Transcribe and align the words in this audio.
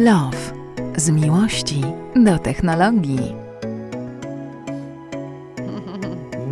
Love. 0.00 0.36
Z 0.96 1.10
miłości 1.10 1.80
do 2.24 2.38
technologii. 2.38 3.34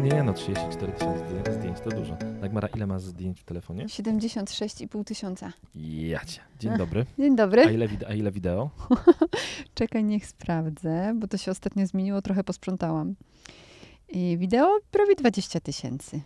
Nie 0.03 0.23
no, 0.23 0.33
34 0.33 0.93
tysiące 0.93 1.25
zdję- 1.27 1.53
zdjęć 1.55 1.81
to 1.81 1.91
dużo. 1.91 2.17
Dagmara, 2.41 2.69
ile 2.69 2.87
masz 2.87 3.03
zdjęć 3.03 3.41
w 3.41 3.45
telefonie? 3.45 3.87
76,5 3.87 5.05
tysiąca. 5.05 5.53
Jacie. 5.75 6.41
Dzień 6.61 6.77
dobry. 6.79 7.07
Dzień 7.19 7.33
A 7.33 7.37
dobry. 7.37 7.63
ile, 7.63 7.89
wide- 7.89 8.07
a 8.09 8.15
ile 8.15 8.31
wideo? 8.33 8.71
Czekaj, 9.75 10.05
niech 10.05 10.27
sprawdzę, 10.27 11.13
bo 11.17 11.29
to 11.29 11.37
się 11.37 11.51
ostatnio 11.51 11.87
zmieniło, 11.87 12.23
trochę 12.23 12.45
posprzątałam. 12.45 13.15
I 14.09 14.37
wideo 14.39 14.79
prawie 14.91 15.15
20 15.15 15.61
tysięcy. 15.61 16.21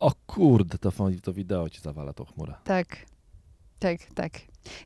O 0.00 0.12
kurde, 0.26 0.78
to, 0.78 0.92
to 1.22 1.32
wideo 1.32 1.68
ci 1.68 1.80
zawala 1.80 2.12
tą 2.12 2.24
chmurę. 2.24 2.54
Tak, 2.64 2.96
tak, 3.78 3.98
tak. 4.14 4.32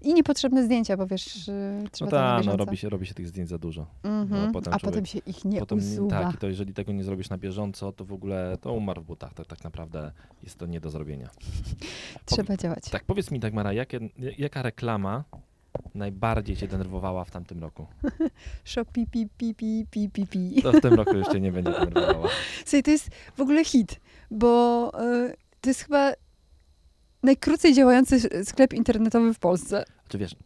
I 0.01 0.15
niepotrzebne 0.15 0.65
zdjęcia, 0.65 0.97
bo 0.97 1.07
wiesz, 1.07 1.47
No 1.83 1.89
trzeba 1.93 2.11
na 2.11 2.37
tak, 2.37 2.47
no 2.47 2.57
robi 2.57 2.77
się, 2.77 2.89
robi 2.89 3.07
się 3.07 3.15
tych 3.15 3.29
zdjęć 3.29 3.49
za 3.49 3.59
dużo. 3.59 3.87
Mhm. 4.03 4.47
no, 4.47 4.53
potem 4.53 4.75
A 4.75 4.79
człowiek- 4.79 4.85
potem 4.95 5.07
się 5.07 5.19
ich 5.27 5.45
nie 5.45 5.59
Potem 5.61 5.79
usuwa. 5.79 6.11
tak, 6.23 6.35
i 6.35 6.39
to 6.39 6.47
jeżeli 6.49 6.75
tego 6.75 6.93
nie 6.93 7.05
zrobisz 7.05 7.30
na 7.30 7.39
bieżąco, 7.39 7.93
to 7.93 8.05
w 8.05 8.13
ogóle 8.13 8.57
to 8.61 8.73
umarł 8.73 9.03
w 9.03 9.05
butach. 9.07 9.35
To 9.35 9.45
tak 9.45 9.65
naprawdę 9.65 10.13
jest 10.43 10.57
to 10.59 10.66
nie 10.66 10.80
do 10.80 10.91
zrobienia. 10.91 11.30
Trzeba 12.27 12.57
działać. 12.57 12.85
Tak, 12.91 13.05
powiedz 13.05 13.30
mi 13.30 13.39
Dagmara, 13.41 13.73
jakie, 13.73 14.01
jaka 14.39 14.63
reklama 14.63 15.25
najbardziej 15.95 16.57
cię 16.57 16.69
denerwowała 16.69 17.25
w 17.25 17.30
tamtym 17.30 17.61
roku? 17.61 17.87
Shop 18.65 18.85
pi, 18.93 19.07
pi, 19.07 19.29
pi, 19.37 19.55
pi, 19.91 20.09
pi, 20.11 20.27
pi. 20.27 20.63
To 20.63 20.73
w 20.73 20.80
tym 20.80 20.95
roku 20.95 21.16
jeszcze 21.16 21.41
nie 21.41 21.52
będzie 21.52 21.71
denerwowała. 21.80 22.29
Słuchaj, 22.65 22.83
to 22.83 22.91
jest 22.91 23.09
w 23.37 23.41
ogóle 23.41 23.65
hit, 23.65 24.01
bo 24.30 24.89
y, 25.29 25.35
to 25.61 25.71
jest 25.71 25.80
chyba 25.80 26.13
najkrócej 27.23 27.74
działający 27.74 28.45
sklep 28.45 28.74
internetowy 28.74 29.34
w 29.34 29.38
Polsce. 29.38 29.84
Czy 30.09 30.18
wiesz, 30.18 30.37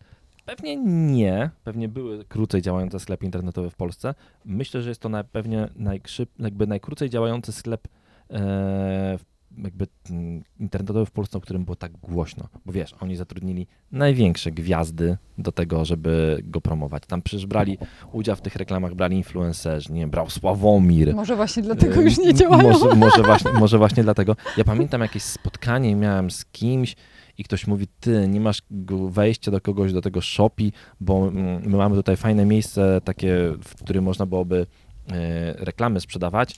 pewnie 0.45 0.77
nie, 1.13 1.51
pewnie 1.65 1.89
były 1.89 2.25
krócej 2.25 2.63
działające 2.63 3.01
sklepy 3.01 3.25
internetowe 3.25 3.71
w 3.71 3.75
Polsce. 3.75 4.15
Myślę, 4.45 4.83
że 4.83 4.89
jest 4.89 5.01
to 5.01 5.09
na, 5.09 5.25
pewnie 5.25 5.69
najszyb, 5.77 6.31
jakby 6.39 6.67
najkrócej 6.67 7.11
działający 7.11 7.53
sklep 7.53 7.89
e, 8.31 9.19
jakby 9.65 9.87
mm, 10.11 10.43
internetowy 10.61 11.07
w 11.07 11.11
Polsce, 11.11 11.39
o 11.39 11.41
którym 11.41 11.65
było 11.65 11.77
tak 11.77 11.93
głośno. 11.93 12.49
Bo 12.67 12.73
wiesz, 12.73 12.95
oni 13.01 13.17
zatrudnili 13.17 13.67
największe 13.93 14.51
gwiazdy 14.53 15.17
do 15.39 15.53
tego, 15.53 15.85
żeby 15.85 16.41
go 16.45 16.61
promować. 16.61 17.03
Tam 17.07 17.23
przecież 17.23 17.47
brali 17.47 17.79
udział 18.13 18.37
w 18.37 18.41
tych 18.41 18.57
reklamach, 18.57 18.95
brali 18.95 19.17
influencerzy, 19.17 19.93
nie 19.93 20.01
wiem, 20.01 20.11
brał 20.11 20.31
Sławomir. 20.31 21.15
Może 21.15 21.37
właśnie 21.37 21.63
dlatego 21.63 22.01
E, 22.01 22.03
już 22.03 22.19
nie 22.19 22.35
działają. 22.35 22.63
Może, 22.63 22.95
może, 22.95 23.23
właśnie, 23.23 23.53
może 23.53 23.79
właśnie 23.79 24.03
dlatego. 24.03 24.37
Ja 24.57 24.65
pamiętam 24.65 25.01
jakieś 25.01 25.23
spotkanie 25.23 25.97
miałem 25.97 26.31
z 26.31 26.45
kimś 26.45 26.97
i 27.39 27.45
ktoś 27.45 27.67
mówi, 27.67 27.87
ty 28.01 28.29
nie 28.29 28.41
masz 28.41 28.63
wejścia 29.11 29.51
do 29.51 29.61
kogoś, 29.61 29.93
do 29.93 30.03
tego 30.03 30.21
shopi, 30.21 30.73
bo 31.01 31.29
mm, 31.29 31.63
my 31.71 31.77
mamy 31.77 31.97
tutaj 31.97 32.17
fajne 32.17 32.45
miejsce 32.45 33.01
takie, 33.05 33.53
w 33.65 33.75
którym 33.85 34.05
można 34.05 34.27
byłoby 34.27 34.67
e, 35.11 35.53
reklamy 35.53 36.01
sprzedawać, 36.01 36.57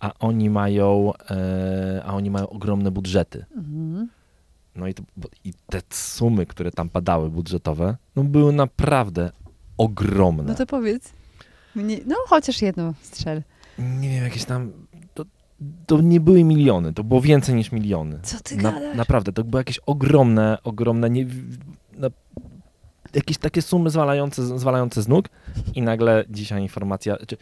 a 0.00 0.12
oni 0.18 0.50
mają, 0.50 1.12
e, 1.30 2.02
a 2.04 2.14
oni 2.14 2.30
mają 2.30 2.48
ogromne 2.48 2.90
budżety. 2.90 3.44
Mhm. 3.56 4.08
No 4.76 4.88
i, 4.88 4.94
to, 4.94 5.02
i 5.44 5.52
te 5.66 5.80
sumy, 5.90 6.46
które 6.46 6.70
tam 6.70 6.88
padały 6.88 7.30
budżetowe, 7.30 7.96
no 8.16 8.24
były 8.24 8.52
naprawdę 8.52 9.30
ogromne. 9.78 10.42
No 10.42 10.54
to 10.54 10.66
powiedz. 10.66 11.12
Mnie, 11.74 11.98
no 12.06 12.16
chociaż 12.26 12.62
jedno 12.62 12.94
strzel. 13.02 13.42
nie 13.78 14.10
wiem, 14.10 14.24
jakieś 14.24 14.44
tam. 14.44 14.72
To, 15.14 15.24
to 15.86 16.00
nie 16.00 16.20
były 16.20 16.44
miliony, 16.44 16.92
to 16.92 17.04
było 17.04 17.20
więcej 17.20 17.54
niż 17.54 17.72
miliony. 17.72 18.20
Co 18.22 18.40
ty 18.40 18.56
Na, 18.56 18.72
gadasz? 18.72 18.96
naprawdę, 18.96 19.32
to 19.32 19.44
były 19.44 19.60
jakieś 19.60 19.78
ogromne, 19.78 20.58
ogromne, 20.64 21.10
nie, 21.10 21.26
jakieś 23.14 23.38
takie 23.38 23.62
sumy 23.62 23.90
zwalające, 23.90 24.58
zwalające 24.58 25.02
z 25.02 25.08
nóg 25.08 25.28
i 25.74 25.82
nagle 25.82 26.24
dzisiaj 26.30 26.62
informacja, 26.62 27.16
czy, 27.26 27.36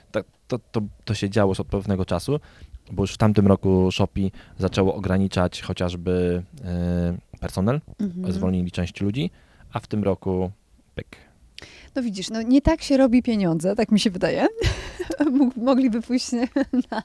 to, 0.49 0.59
to, 0.59 0.81
to, 1.05 1.15
się 1.15 1.31
działo 1.31 1.51
już 1.51 1.61
od 1.61 1.67
pewnego 1.67 2.05
czasu, 2.05 2.41
bo 2.93 3.03
już 3.03 3.15
w 3.15 3.17
tamtym 3.19 3.47
roku 3.47 3.89
Shopee 3.93 4.33
zaczęło 4.59 4.95
ograniczać 4.95 5.63
chociażby 5.63 6.43
e, 6.65 7.39
personel, 7.41 7.81
Mhm. 8.01 8.33
zwolnili 8.33 8.71
część 8.71 9.01
ludzi, 9.01 9.31
a 9.73 9.81
w 9.81 9.87
tym 9.87 10.05
roku 10.05 10.51
pyk. 10.95 11.17
No 11.95 12.03
widzisz, 12.03 12.31
no 12.31 12.43
nie 12.43 12.63
tak 12.63 12.83
się 12.83 12.97
robi 12.97 13.23
pieniądze, 13.23 13.77
tak 13.77 13.93
mi 13.93 14.01
się 14.01 14.11
wydaje. 14.11 14.47
Mogliby 15.57 16.03
pójść 16.03 16.33
na 16.91 17.03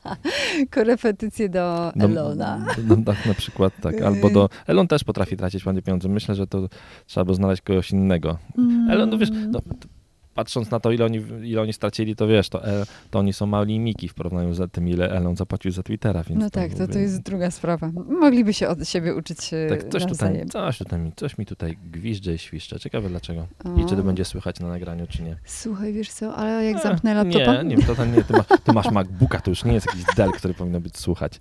korepetycję 0.72 1.50
do 1.50 1.92
No, 1.96 2.06
Elona. 2.06 2.66
No, 2.88 2.96
tak 3.06 3.26
na 3.26 3.34
przykład, 3.34 3.74
tak. 3.82 4.02
Albo 4.08 4.30
do. 4.30 4.50
Elon 4.68 4.88
też 4.88 5.04
potrafi 5.04 5.38
tracić 5.38 5.66
ładnie 5.66 5.82
pieniądze. 5.82 6.10
Myślę, 6.10 6.36
że 6.36 6.48
to 6.48 6.70
trzeba 7.06 7.26
by 7.26 7.36
znaleźć 7.36 7.62
kogoś 7.62 7.92
innego. 7.92 8.38
Elon, 8.90 9.10
no 9.10 9.18
wiesz, 9.18 9.30
Mm. 9.30 9.52
no, 9.52 9.62
patrząc 10.38 10.72
na 10.72 10.80
to, 10.80 10.92
ile 10.92 11.06
oni, 11.06 11.18
ile 11.44 11.62
oni 11.62 11.74
stracili, 11.74 12.16
to 12.16 12.28
wiesz, 12.28 12.50
to, 12.50 12.68
e, 12.68 12.86
to 13.12 13.20
oni 13.20 13.34
są 13.34 13.46
mali 13.46 13.80
miki 13.80 14.08
w 14.10 14.14
porównaniu 14.14 14.54
z 14.54 14.72
tym, 14.72 14.88
ile 14.88 15.12
Elon 15.12 15.36
zapłacił 15.36 15.72
za 15.72 15.84
Twittera. 15.84 16.24
No 16.30 16.50
tak, 16.50 16.74
to, 16.74 16.88
to 16.88 17.00
jest 17.00 17.22
druga 17.22 17.52
sprawa. 17.52 17.92
Mogliby 18.10 18.54
się 18.54 18.68
od 18.68 18.88
siebie 18.88 19.16
uczyć 19.16 19.54
e, 19.54 19.68
Tak, 19.70 19.90
coś 19.90 20.06
tutaj, 20.06 20.46
coś 20.50 20.78
tutaj, 20.78 21.00
mi, 21.00 21.12
coś 21.16 21.38
mi 21.38 21.46
tutaj 21.46 21.78
gwizdże 21.92 22.34
i 22.34 22.38
świszcze. 22.38 22.80
Ciekawe 22.80 23.10
dlaczego. 23.10 23.48
I 23.78 23.86
czy 23.86 23.96
to 23.96 24.04
będzie 24.04 24.26
słychać 24.26 24.60
na 24.60 24.68
nagraniu, 24.68 25.08
czy 25.08 25.24
nie. 25.24 25.38
Słuchaj, 25.46 25.94
wiesz 25.94 26.10
co, 26.10 26.36
ale 26.36 26.66
jak 26.66 26.78
E, 26.78 26.82
zamknę 26.82 27.14
laptopa... 27.14 27.64
Nie, 27.64 27.76
nie, 27.76 27.84
to, 27.84 28.06
nie, 28.06 28.24
ty, 28.24 28.34
ma, 28.34 28.44
ty 28.44 28.74
masz 28.74 28.92
MacBooka, 28.92 29.40
to 29.40 29.52
już 29.52 29.64
nie 29.66 29.74
jest 29.74 29.86
jakiś 29.86 30.04
Dell, 30.16 30.32
który 30.32 30.54
powinno 30.54 30.80
być 30.80 30.98
słuchać. 30.98 31.40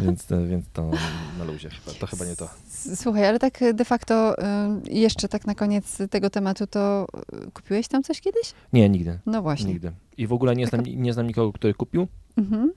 Więc, 0.00 0.26
więc 0.48 0.64
to 0.72 0.90
na 1.38 1.44
luzie 1.44 1.70
chyba. 1.70 1.98
To 1.98 2.06
chyba 2.06 2.24
nie 2.24 2.36
to. 2.36 2.48
Słuchaj, 2.94 3.26
ale 3.26 3.38
tak 3.38 3.60
de 3.74 3.84
facto 3.84 4.36
jeszcze 4.84 5.28
tak 5.28 5.46
na 5.46 5.54
koniec 5.54 5.98
tego 6.10 6.30
tematu, 6.30 6.66
to 6.66 7.06
kupiłeś 7.54 7.88
tam 7.88 8.02
coś 8.02 8.20
kiedyś? 8.32 8.54
Nie, 8.72 8.88
nigdy. 8.88 9.18
No 9.26 9.42
właśnie. 9.42 9.72
Nigdy. 9.72 9.92
I 10.16 10.26
w 10.26 10.32
ogóle 10.32 10.56
nie 10.56 10.66
znam, 10.66 10.82
nie 10.86 11.12
znam 11.12 11.26
nikogo, 11.26 11.52
który 11.52 11.74
kupił. 11.74 12.08
Mhm. 12.36 12.72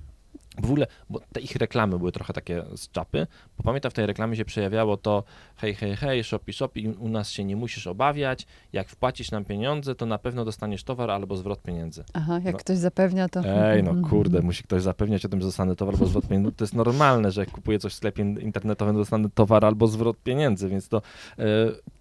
W 0.61 0.65
ogóle, 0.65 0.87
bo 1.09 1.19
te 1.33 1.39
ich 1.41 1.55
reklamy 1.55 1.97
były 1.97 2.11
trochę 2.11 2.33
takie 2.33 2.63
z 2.75 2.89
czapy, 2.91 3.27
bo 3.57 3.63
pamiętam 3.63 3.91
w 3.91 3.93
tej 3.93 4.05
reklamie 4.05 4.35
się 4.35 4.45
przejawiało 4.45 4.97
to 4.97 5.23
hej, 5.55 5.75
hej, 5.75 5.95
hej, 5.95 6.23
Shopee, 6.23 6.53
Shopee, 6.53 6.87
u 6.87 7.09
nas 7.09 7.29
się 7.29 7.43
nie 7.43 7.55
musisz 7.55 7.87
obawiać, 7.87 8.47
jak 8.73 8.89
wpłacisz 8.89 9.31
nam 9.31 9.45
pieniądze, 9.45 9.95
to 9.95 10.05
na 10.05 10.17
pewno 10.17 10.45
dostaniesz 10.45 10.83
towar 10.83 11.11
albo 11.11 11.37
zwrot 11.37 11.61
pieniędzy. 11.61 12.03
Aha, 12.13 12.39
jak 12.43 12.53
No. 12.53 12.59
ktoś 12.59 12.77
zapewnia, 12.77 13.29
to... 13.29 13.39
Ej, 13.45 13.83
no 13.83 14.09
kurde, 14.09 14.41
musi 14.41 14.63
ktoś 14.63 14.81
zapewniać 14.81 15.25
o 15.25 15.29
tym, 15.29 15.39
że 15.41 15.47
dostanę 15.47 15.75
towar 15.75 15.93
albo 15.95 16.05
zwrot 16.07 16.27
pieniędzy. 16.27 16.45
No, 16.45 16.51
To 16.57 16.63
jest 16.63 16.73
normalne, 16.73 17.31
że 17.31 17.41
jak 17.41 17.51
kupuję 17.51 17.79
coś 17.79 17.93
w 17.93 17.95
sklepie 17.95 18.21
internetowym, 18.23 18.95
dostanę 18.95 19.29
towar 19.35 19.65
albo 19.65 19.87
zwrot 19.87 20.17
pieniędzy, 20.23 20.69
więc 20.69 20.87
to, 20.89 21.01
e, 21.39 21.43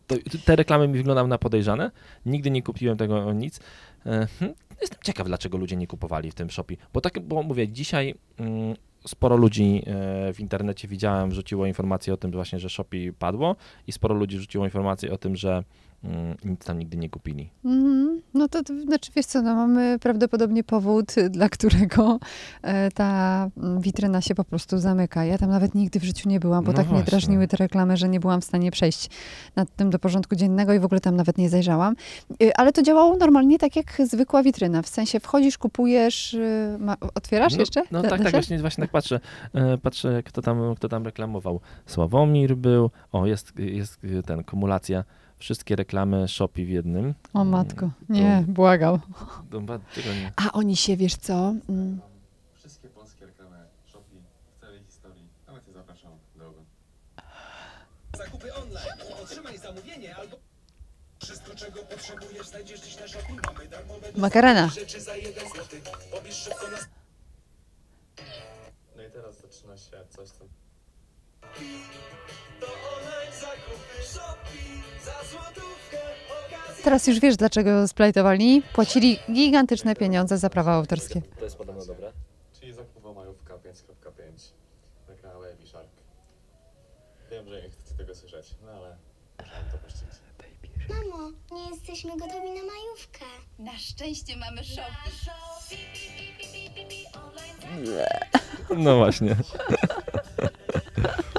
to 0.07 0.17
te 0.45 0.57
reklamy 0.57 0.89
mi 0.89 0.95
wyglądały 0.99 1.29
na 1.29 1.39
podejrzane. 1.39 1.91
Nigdy 2.27 2.51
nie 2.51 2.63
kupiłem 2.63 2.97
tego 2.97 3.33
nic. 3.33 3.61
Hm, 4.05 4.27
Jestem 4.81 4.99
ciekaw, 5.03 5.27
dlaczego 5.27 5.59
ludzie 5.59 5.77
nie 5.77 5.87
kupowali 5.87 6.31
w 6.31 6.35
tym 6.35 6.51
Shopee. 6.51 6.77
Bo 6.93 7.01
tak, 7.01 7.21
bo 7.21 7.43
mówię, 7.43 7.69
dzisiaj 7.69 8.15
mm, 8.39 8.75
sporo 9.07 9.37
ludzi 9.37 9.83
e, 9.87 10.33
w 10.33 10.41
internecie 10.41 10.89
widziałem, 10.89 11.31
wrzuciło 11.31 11.67
informację 11.67 12.15
o 12.15 12.17
tym 12.17 12.31
właśnie, 12.31 12.59
że 12.59 12.69
Shopee 12.69 13.13
padło 13.13 13.57
i 13.87 13.93
sporo 13.93 14.15
ludzi 14.15 14.39
wrzuciło 14.39 14.65
informację 14.65 15.13
o 15.13 15.19
tym, 15.19 15.37
że 15.37 15.65
nic 16.45 16.65
tam 16.65 16.79
nigdy 16.79 16.97
nie 16.97 17.11
kupili. 17.11 17.51
Mhm. 17.65 18.21
No 18.35 18.49
to, 18.49 18.61
znaczy, 18.85 19.11
wiesz 19.17 19.27
co, 19.27 19.43
no 19.43 19.55
mamy 19.55 19.99
prawdopodobnie 19.99 20.65
powód, 20.65 21.15
dla 21.31 21.49
którego 21.49 22.19
e, 22.63 22.91
ta 22.91 23.49
mm, 23.57 23.81
witryna 23.81 24.21
się 24.21 24.35
po 24.35 24.45
prostu 24.45 24.79
zamyka. 24.79 25.25
Ja 25.25 25.39
tam 25.39 25.51
nawet 25.51 25.75
nigdy 25.75 26.01
w 26.01 26.05
życiu 26.05 26.29
nie 26.29 26.41
byłam, 26.41 26.65
bo 26.65 26.73
No 26.73 26.77
tak 26.77 26.87
mnie 26.87 26.95
właśnie. 26.95 27.11
drażniły 27.11 27.49
te 27.49 27.57
reklamy, 27.57 27.97
że 27.97 28.09
nie 28.09 28.21
byłam 28.21 28.41
w 28.41 28.45
stanie 28.45 28.71
przejść 28.71 29.11
nad 29.57 29.77
tym 29.77 29.91
do 29.91 29.99
porządku 29.99 30.37
dziennego 30.37 30.75
i 30.75 30.79
w 30.79 30.85
ogóle 30.85 31.01
tam 31.01 31.17
nawet 31.17 31.39
nie 31.39 31.49
zajrzałam. 31.49 31.95
Y, 32.43 32.57
Ale 32.57 32.73
to 32.73 32.83
działało 32.83 33.17
normalnie 33.17 33.59
tak 33.59 33.77
jak 33.77 33.87
zwykła 34.05 34.43
witryna. 34.43 34.83
W 34.83 34.89
sensie 34.89 35.21
wchodzisz, 35.21 35.59
kupujesz, 35.59 36.35
y, 36.35 36.77
ma, 36.79 36.97
otwierasz 37.15 37.53
no, 37.53 37.61
jeszcze? 37.61 37.83
No 37.91 38.03
Da- 38.03 38.09
tak, 38.09 38.19
da 38.19 38.25
tak 38.25 38.33
właśnie, 38.33 38.59
właśnie 38.59 38.83
tak 38.85 38.91
patrzę, 38.91 39.21
e, 39.55 39.79
patrzę 39.79 40.23
kto 40.23 40.43
tam, 40.43 40.75
kto 40.77 40.89
tam 40.89 41.05
reklamował. 41.05 41.61
Sławomir 41.87 42.57
był, 42.57 42.91
o 43.13 43.27
jest, 43.27 43.53
jest 43.59 43.99
e, 44.19 44.23
ten, 44.23 44.45
kumulacja, 44.45 45.05
wszystkie 45.41 45.77
reklamy 45.77 46.29
Shopee 46.29 46.65
w 46.65 46.69
jednym. 46.69 47.15
O 47.35 47.45
matko, 47.45 47.91
nie, 48.09 48.45
błagam. 48.49 48.99
Dobra, 49.51 49.79
tego 49.95 50.09
nie. 50.15 50.33
A 50.37 50.53
oni 50.53 50.77
się, 50.77 50.97
wiesz 50.97 51.17
co... 51.17 51.55
Mm, 51.69 52.01
Wszystkie 52.55 52.89
polskie 52.89 53.27
reklamy 53.27 53.57
Shopee 53.87 54.23
w 54.57 54.61
całej 54.61 54.85
historii. 54.85 55.29
Nawet 55.47 55.67
cię 55.67 55.73
zapraszam 55.73 56.13
do. 56.37 56.53
Zakupy 58.19 58.55
online. 58.55 59.23
Otrzymaj 59.23 59.59
zamówienie 59.59 60.17
albo... 60.17 60.37
Wszystko 61.23 61.55
czego 61.55 61.81
potrzebujesz 61.83 62.47
znajdziesz 62.49 62.81
dziś 62.81 63.01
na 63.01 63.09
Shopee. 63.09 63.37
Mamy 63.55 63.69
darmowe 63.69 64.07
Makarena. 64.17 64.69
rzeczy 64.69 65.01
za 65.01 65.17
jeden 65.17 65.49
złoty. 65.55 65.81
Pobierz 66.13 66.35
szybko 66.37 66.67
na 66.71 66.77
No 68.97 69.03
i 69.03 69.11
teraz 69.11 69.41
zaczyna 69.41 69.77
się 69.77 69.91
coś, 70.17 70.29
co 70.29 70.45
to 72.61 72.67
online 72.67 73.33
zakupy 73.41 74.03
Shopee. 74.05 74.83
Za 75.05 75.13
złotówkę 75.31 75.99
okazja. 76.47 76.85
Teraz 76.85 77.07
już 77.07 77.21
wiesz, 77.21 77.37
dlaczego 77.37 77.89
splajtowali. 77.89 78.63
Płacili 78.73 79.19
gigantyczne 79.33 79.97
pieniądze 79.97 80.39
za 80.39 80.51
prawa 80.51 80.73
autorskie. 80.73 81.23
To 81.39 81.45
jest 81.45 81.57
podobno 81.57 81.87
dobre. 81.87 82.13
Czyli 82.61 82.73
zakupowa 82.73 83.21
majówka 83.21 83.55
5.5. 83.55 84.53
Reklama 85.09 85.41
Baby 85.41 85.67
Shark. 85.67 85.89
Wiem, 87.31 87.49
że 87.49 87.63
nie 87.63 87.71
chcecie 87.71 87.95
tego 87.95 88.15
słyszeć, 88.15 88.55
no 88.65 88.71
ale 88.73 88.97
musiałem 89.41 89.71
to 89.73 89.79
puścić. 89.79 90.03
Mamo, 90.89 91.31
nie 91.53 91.71
jesteśmy 91.71 92.11
gotowi 92.11 92.49
na 92.51 92.63
majówkę. 92.63 93.25
Na 93.59 93.79
szczęście 93.79 94.37
mamy 94.37 94.65
shopping. 94.65 94.91
No 98.77 98.97
właśnie. 98.97 99.37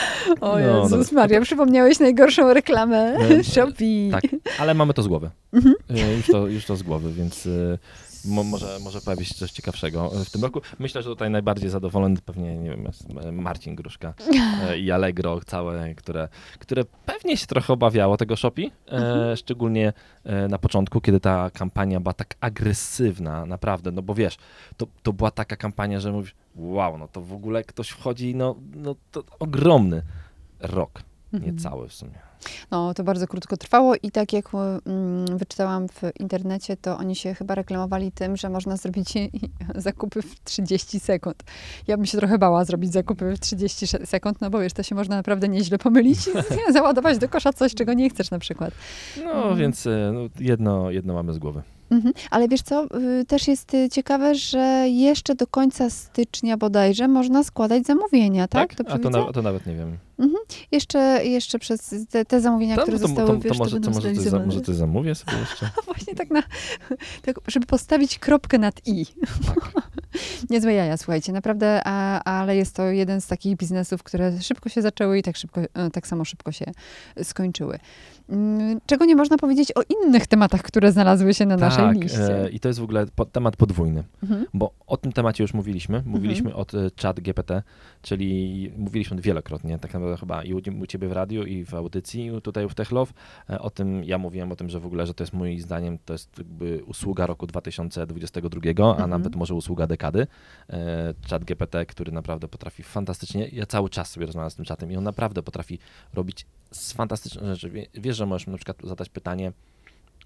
O 0.40 0.58
No, 0.58 0.82
Jezus 0.82 0.90
dobra. 1.08 1.22
Maria, 1.22 1.40
przypomniałeś 1.40 1.98
najgorszą 2.00 2.52
reklamę 2.52 2.96
E, 3.30 3.44
Shopee. 3.52 4.08
Tak, 4.12 4.22
ale 4.58 4.74
mamy 4.74 4.94
to 4.94 5.02
z 5.02 5.08
głowy. 5.08 5.30
Mhm. 5.52 5.74
E, 5.90 6.16
Już, 6.16 6.26
to, 6.26 6.46
już 6.46 6.64
to 6.64 6.76
z 6.76 6.82
głowy, 6.82 7.12
więc 7.12 7.46
e, 7.46 7.78
mo, 8.24 8.44
może, 8.44 8.78
może 8.80 9.00
pojawi 9.00 9.24
się 9.24 9.34
coś 9.34 9.50
ciekawszego 9.52 10.10
w 10.10 10.30
tym 10.30 10.42
roku. 10.42 10.60
Myślę, 10.78 11.02
że 11.02 11.08
tutaj 11.08 11.30
najbardziej 11.30 11.70
zadowolony 11.70 12.16
pewnie, 12.24 12.56
nie 12.56 12.70
wiem, 12.70 12.84
jest 12.84 13.04
Marcin 13.32 13.74
Gruszka 13.74 14.14
e, 14.68 14.78
i 14.78 14.90
Allegro 14.90 15.40
całe, 15.46 15.94
które, 15.94 16.28
które 16.58 16.84
pewnie 17.06 17.36
się 17.36 17.46
trochę 17.46 17.72
obawiało 17.72 18.16
tego 18.16 18.36
Shopee, 18.36 18.66
e, 18.88 18.92
Mhm. 18.92 19.36
szczególnie 19.36 19.92
e, 20.24 20.48
na 20.48 20.58
początku, 20.58 21.00
kiedy 21.00 21.20
ta 21.20 21.50
kampania 21.50 22.00
była 22.00 22.12
tak 22.12 22.34
agresywna, 22.40 23.46
naprawdę, 23.46 23.90
no 23.92 24.02
bo 24.02 24.14
wiesz, 24.14 24.36
to, 24.76 24.86
to 25.02 25.12
była 25.12 25.30
taka 25.30 25.56
kampania, 25.56 26.00
że 26.00 26.12
mówisz, 26.12 26.34
wow, 26.56 26.98
no 26.98 27.08
to 27.08 27.20
w 27.20 27.32
ogóle 27.32 27.64
ktoś 27.64 27.88
wchodzi, 27.88 28.34
no, 28.34 28.54
no 28.74 28.94
to 29.12 29.22
ogromny 29.38 30.02
rok. 30.60 31.02
Niecały 31.32 31.88
w 31.88 31.92
sumie. 31.92 32.18
No, 32.70 32.94
to 32.94 33.04
bardzo 33.04 33.26
krótko 33.26 33.56
trwało 33.56 33.94
i 34.02 34.10
tak 34.10 34.32
jak 34.32 34.50
mm, 34.54 35.38
wyczytałam 35.38 35.88
w 35.88 36.02
internecie, 36.20 36.76
to 36.76 36.96
oni 36.98 37.16
się 37.16 37.34
chyba 37.34 37.54
reklamowali 37.54 38.12
tym, 38.12 38.36
że 38.36 38.48
można 38.48 38.76
zrobić 38.76 39.12
zakupy 39.74 40.22
w 40.22 40.44
30 40.44 41.00
sekund. 41.00 41.42
Ja 41.86 41.96
bym 41.96 42.06
się 42.06 42.18
trochę 42.18 42.38
bała 42.38 42.64
zrobić 42.64 42.92
zakupy 42.92 43.36
w 43.36 43.40
30 43.40 43.86
sze- 43.86 44.06
sekund, 44.06 44.40
no 44.40 44.50
bo 44.50 44.58
wiesz, 44.60 44.72
to 44.72 44.82
się 44.82 44.94
można 44.94 45.16
naprawdę 45.16 45.48
nieźle 45.48 45.78
pomylić 45.78 46.18
i 46.28 46.72
załadować 46.72 47.18
do 47.18 47.28
kosza 47.28 47.52
coś, 47.52 47.74
czego 47.74 47.92
nie 47.92 48.10
chcesz 48.10 48.30
na 48.30 48.38
przykład. 48.38 48.74
No, 49.24 49.32
Mhm. 49.32 49.56
więc 49.56 49.86
e, 49.86 50.10
no, 50.14 50.20
jedno, 50.40 50.90
jedno 50.90 51.14
mamy 51.14 51.32
z 51.32 51.38
głowy. 51.38 51.62
Mhm. 51.90 52.14
Ale 52.30 52.48
wiesz 52.48 52.62
co, 52.62 52.86
y, 53.20 53.24
też 53.24 53.48
jest 53.48 53.74
y, 53.74 53.88
ciekawe, 53.88 54.34
że 54.34 54.84
jeszcze 54.88 55.34
do 55.34 55.46
końca 55.46 55.90
stycznia 55.90 56.56
bodajże 56.56 57.08
można 57.08 57.44
składać 57.44 57.86
zamówienia, 57.86 58.48
tak? 58.48 58.74
A 58.88 58.98
to, 58.98 59.10
na, 59.10 59.32
to 59.32 59.42
nawet 59.42 59.66
nie 59.66 59.74
wiem. 59.74 59.98
Jeszcze, 60.72 61.24
jeszcze 61.24 61.58
przez 61.58 61.94
te, 62.10 62.24
te 62.24 62.40
zamówienia, 62.40 62.76
To, 62.76 62.82
które 62.82 62.98
to, 62.98 63.06
zostały, 63.06 63.28
to, 63.28 63.34
to, 63.34 63.40
wiesz, 63.40 63.52
to 63.52 63.64
może, 63.64 63.80
to 63.80 63.90
może, 63.90 64.14
coś 64.14 64.24
za, 64.24 64.38
może 64.38 64.60
coś 64.60 64.76
zamówię 64.76 65.14
sobie 65.14 65.38
jeszcze. 65.38 65.70
Właśnie 65.86 66.14
tak 66.14 66.30
na, 66.30 66.42
tak, 67.26 67.40
żeby 67.46 67.66
postawić 67.66 68.18
kropkę 68.18 68.58
nad 68.58 68.86
i. 68.86 69.06
Tak. 69.46 69.72
Niezłe 70.50 70.72
jaja, 70.72 70.96
słuchajcie, 70.96 71.32
naprawdę, 71.32 71.80
a, 71.84 72.24
ale 72.24 72.56
jest 72.56 72.76
to 72.76 72.86
jeden 72.86 73.20
z 73.20 73.26
takich 73.26 73.56
biznesów, 73.56 74.02
które 74.02 74.42
szybko 74.42 74.68
się 74.68 74.82
zaczęły 74.82 75.18
i 75.18 75.22
tak, 75.22 75.36
szybko, 75.36 75.60
e, 75.60 75.90
tak 75.90 76.06
samo 76.06 76.24
szybko 76.24 76.52
się 76.52 76.64
skończyły. 77.22 77.78
Mm, 78.28 78.80
Czego 78.86 79.04
nie 79.04 79.16
można 79.16 79.36
powiedzieć 79.38 79.72
o 79.76 79.80
innych 79.82 80.26
tematach, 80.26 80.62
które 80.62 80.92
znalazły 80.92 81.34
się 81.34 81.46
na 81.46 81.56
naszej 81.56 81.84
tak, 81.84 81.96
liście. 82.02 82.44
e, 82.44 82.48
i 82.50 82.60
to 82.60 82.68
jest 82.68 82.80
w 82.80 82.82
ogóle 82.82 83.06
po, 83.16 83.24
temat 83.24 83.56
podwójny, 83.56 84.04
Mhm. 84.22 84.46
bo 84.54 84.70
o 84.86 84.96
tym 84.96 85.12
temacie 85.12 85.44
już 85.44 85.54
mówiliśmy. 85.54 86.02
Mówiliśmy 86.06 86.54
o 86.56 86.62
e, 86.62 86.64
chat 87.02 87.20
GPT, 87.20 87.62
czyli 88.02 88.72
mówiliśmy 88.76 89.20
wielokrotnie, 89.20 89.78
tak 89.78 89.94
naprawdę 89.94 90.16
chyba 90.16 90.42
i 90.44 90.54
u, 90.54 90.60
u 90.80 90.86
ciebie 90.86 91.08
w 91.08 91.12
radiu, 91.12 91.44
i 91.44 91.64
w 91.64 91.74
audycji, 91.74 92.30
tutaj 92.42 92.68
w 92.68 92.74
Techlove. 92.74 93.12
E, 93.50 93.58
O 93.60 93.70
tym 93.70 94.04
ja 94.04 94.18
mówiłem, 94.18 94.52
o 94.52 94.56
tym, 94.56 94.68
że 94.68 94.80
w 94.80 94.86
ogóle, 94.86 95.06
że 95.06 95.14
to 95.14 95.22
jest 95.24 95.32
moim 95.32 95.60
zdaniem, 95.60 95.98
to 96.04 96.12
jest 96.14 96.38
jakby 96.38 96.84
usługa 96.86 97.26
roku 97.26 97.46
2022, 97.46 98.60
a 98.86 98.90
Mhm. 98.90 99.10
nawet 99.10 99.36
może 99.36 99.54
usługa 99.54 99.86
dekady. 99.86 100.26
E, 100.70 101.14
Chat 101.30 101.44
GPT, 101.44 101.86
który 101.86 102.12
naprawdę 102.12 102.48
potrafi 102.48 102.82
fantastycznie, 102.82 103.48
ja 103.52 103.66
cały 103.66 103.88
czas 103.90 104.10
sobie 104.10 104.26
rozmawiam 104.26 104.50
z 104.50 104.54
tym 104.54 104.64
czatem 104.64 104.92
i 104.92 104.96
on 104.96 105.04
naprawdę 105.04 105.42
potrafi 105.42 105.78
robić 106.14 106.46
z 106.70 106.92
fantastyczne 106.92 107.54
rzeczy. 107.54 107.70
Wie- 107.70 107.86
Wiesz, 107.94 108.16
że 108.16 108.26
możesz 108.26 108.46
na 108.46 108.56
przykład 108.56 108.76
zadać 108.84 109.08
pytanie, 109.08 109.52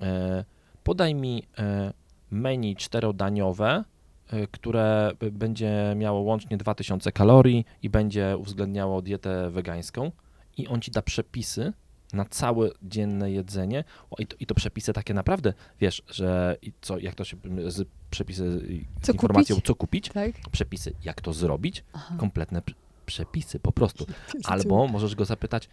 e, 0.01 0.45
podaj 0.85 1.15
mi 1.15 1.43
e, 1.59 1.93
menu 2.31 2.77
czterodaniowe, 2.77 3.85
e, 4.31 4.47
które 4.47 5.13
będzie 5.33 5.95
miało 5.97 6.21
łącznie 6.21 6.57
2000 6.57 7.13
kalorii 7.13 7.65
i 7.83 7.91
będzie 7.91 8.37
uwzględniało 8.39 9.03
dietę 9.03 9.51
wegańską 9.51 10.11
i 10.57 10.69
on 10.69 10.81
ci 10.81 10.91
da 10.91 11.03
przepisy 11.03 11.73
na 12.13 12.25
całe 12.25 12.71
dzienne 12.83 13.31
jedzenie 13.31 13.85
o, 14.11 14.17
i 14.19 14.27
to, 14.27 14.37
i 14.41 14.47
to 14.47 14.55
przepisy 14.55 14.93
takie 14.93 15.15
naprawdę, 15.15 15.53
wiesz, 15.81 16.03
że 16.09 16.57
i 16.63 16.73
co, 16.81 16.99
jak 16.99 17.15
to 17.15 17.25
się, 17.25 17.37
z 17.67 17.89
przepisy 18.11 18.59
z 19.01 19.07
Co 19.07 19.13
informacją, 19.13 19.57
kupić? 19.57 19.67
co 19.67 19.75
kupić, 19.75 20.09
Tak? 20.09 20.33
przepisy, 20.53 20.93
jak 21.05 21.21
to 21.21 21.33
zrobić, 21.33 21.85
Aha. 21.93 22.15
kompletne 22.19 22.63
przepisy 23.07 23.61
po 23.61 23.73
prostu. 23.73 24.07
Albo 24.45 24.89
możesz 24.89 25.15
go 25.15 25.25
zapytać, 25.25 25.69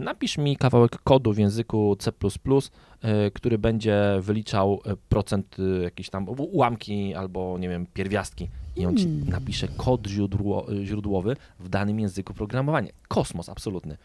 napisz 0.00 0.38
mi 0.38 0.56
kawałek 0.56 0.98
kodu 1.04 1.32
w 1.32 1.38
języku 1.38 1.96
C++, 1.98 2.12
e, 3.02 3.30
który 3.30 3.58
będzie 3.58 4.02
wyliczał 4.20 4.80
e, 4.84 4.96
procent 5.08 5.56
e, 5.58 5.82
jakieś 5.82 6.10
tam 6.10 6.28
ułamki 6.28 7.14
albo, 7.14 7.58
nie 7.58 7.68
wiem, 7.68 7.86
pierwiastki. 7.94 8.48
I 8.76 8.86
on 8.86 8.96
ci 8.96 9.04
Mm. 9.04 9.28
napisze 9.28 9.68
kod 9.68 10.06
źródło, 10.06 10.72
e, 10.72 10.86
źródłowy 10.86 11.36
w 11.60 11.68
danym 11.68 12.00
języku 12.00 12.34
programowania. 12.34 12.90
Kosmos 13.08 13.48
absolutny. 13.48 13.96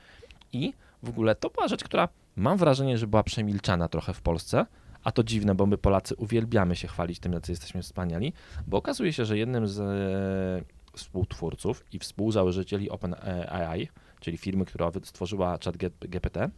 I 0.54 0.74
w 1.04 1.10
ogóle 1.10 1.36
to 1.36 1.50
była 1.50 1.68
rzecz, 1.68 1.84
która 1.84 2.10
mam 2.36 2.58
wrażenie, 2.58 2.98
że 2.98 3.08
była 3.08 3.24
przemilczana 3.24 3.88
trochę 3.88 4.14
w 4.14 4.22
Polsce, 4.22 4.66
a 5.04 5.12
to 5.12 5.24
dziwne, 5.24 5.56
bo 5.56 5.66
my 5.66 5.78
Polacy 5.78 6.16
uwielbiamy 6.16 6.76
się 6.76 6.88
chwalić 6.88 7.20
tym, 7.20 7.34
jacy 7.34 7.52
jesteśmy 7.52 7.82
wspaniali, 7.82 8.34
bo 8.68 8.78
okazuje 8.78 9.14
się, 9.14 9.26
że 9.26 9.38
jednym 9.38 9.68
z 9.68 9.80
e, 9.80 10.98
współtwórców 10.98 11.84
i 11.94 12.00
współzałożycieli 12.00 12.90
OpenAI, 12.90 13.88
czyli 14.20 14.38
firmy, 14.38 14.66
która 14.66 14.92
stworzyła 15.04 15.58
chat 15.66 15.78
G- 15.78 15.90
GPT, 16.02 16.50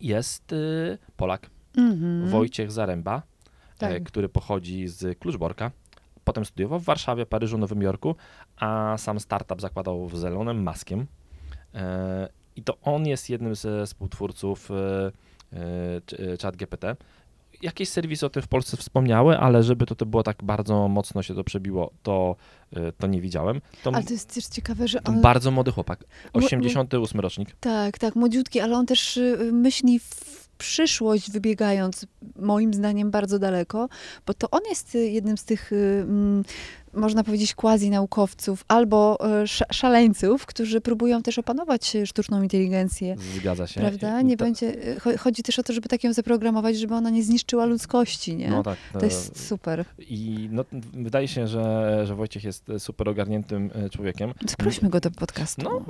jest 0.00 0.52
y, 0.52 0.98
Polak, 1.16 1.50
Mhm. 1.76 2.28
Wojciech 2.28 2.72
Zaręba, 2.72 3.22
Tak. 3.78 3.92
e, 3.92 4.00
który 4.00 4.28
pochodzi 4.28 4.88
z 4.88 5.18
Kluczborka. 5.18 5.70
Potem 6.24 6.44
studiował 6.44 6.80
w 6.80 6.84
Warszawie, 6.84 7.26
Paryżu, 7.26 7.58
Nowym 7.58 7.82
Jorku, 7.82 8.14
a 8.56 8.94
sam 8.98 9.20
startup 9.20 9.60
zakładał 9.60 10.08
z 10.14 10.24
Elonem 10.24 10.62
Maskiem. 10.62 11.06
E, 11.74 12.28
I 12.56 12.62
to 12.62 12.78
on 12.82 13.06
jest 13.06 13.30
jednym 13.30 13.54
ze 13.54 13.86
współtwórców 13.86 14.68
ChatGPT. 16.42 16.84
Jakieś 17.62 17.88
serwisy 17.88 18.26
o 18.26 18.30
tym 18.30 18.42
w 18.42 18.48
Polsce 18.48 18.76
wspomniały, 18.76 19.38
ale 19.38 19.62
żeby 19.62 19.86
to, 19.86 19.94
to 19.94 20.06
było 20.06 20.22
tak 20.22 20.36
bardzo 20.42 20.88
mocno 20.88 21.22
się 21.22 21.34
to 21.34 21.44
przebiło, 21.44 21.90
to, 22.02 22.36
e, 22.76 22.92
to 22.92 23.06
nie 23.06 23.20
widziałem. 23.20 23.60
To, 23.82 23.90
Ale 23.94 24.04
to 24.04 24.12
jest 24.12 24.34
też 24.34 24.46
ciekawe, 24.46 24.88
że 24.88 25.02
on... 25.04 25.20
bardzo 25.20 25.50
młody 25.50 25.72
chłopak, 25.72 26.04
Mo- 26.34 26.40
mo- 26.40 26.46
88 26.46 27.20
rocznik. 27.20 27.56
Tak, 27.60 27.98
tak, 27.98 28.16
młodziutki, 28.16 28.60
ale 28.60 28.76
on 28.76 28.86
też 28.86 29.16
y, 29.16 29.50
myśli 29.52 29.98
w 29.98 30.48
przyszłość, 30.58 31.30
wybiegając 31.30 32.06
moim 32.36 32.74
zdaniem 32.74 33.10
bardzo 33.10 33.38
daleko, 33.38 33.88
bo 34.26 34.34
to 34.34 34.50
on 34.50 34.60
jest 34.70 34.94
y, 34.94 34.98
jednym 35.08 35.38
z 35.38 35.44
tych, 35.44 35.72
y, 35.72 35.76
mm, 36.02 36.44
można 36.94 37.24
powiedzieć, 37.24 37.54
quasi-naukowców 37.54 38.64
albo 38.68 39.18
sz- 39.42 39.68
szaleńców, 39.76 40.46
którzy 40.46 40.80
próbują 40.80 41.22
też 41.22 41.38
opanować 41.38 41.96
sztuczną 42.04 42.42
inteligencję. 42.42 43.16
Zgadza 43.36 43.66
się. 43.66 43.80
Prawda? 43.80 44.22
Nie 44.22 44.36
będzie. 44.36 44.72
cho- 44.98 45.16
Chodzi 45.18 45.42
też 45.42 45.58
o 45.58 45.62
to, 45.62 45.72
żeby 45.72 45.88
tak 45.88 46.04
ją 46.04 46.12
zaprogramować, 46.12 46.76
żeby 46.78 46.94
ona 46.94 47.10
nie 47.10 47.22
zniszczyła 47.22 47.64
ludzkości, 47.66 48.36
nie? 48.36 48.48
No 48.50 48.62
tak. 48.62 48.78
To 48.92 49.04
jest 49.04 49.46
super. 49.48 49.84
I 49.98 50.48
no, 50.52 50.64
wydaje 50.92 51.28
się, 51.28 51.46
że, 51.48 52.06
że 52.06 52.14
Wojciech 52.14 52.44
jest 52.44 52.64
super 52.78 53.08
ogarniętym 53.08 53.70
e, 53.74 53.90
człowiekiem. 53.90 54.32
Zaprośmy 54.48 54.88
go 54.90 55.00
do 55.00 55.10
podcastu. 55.10 55.62
No, 55.62 55.82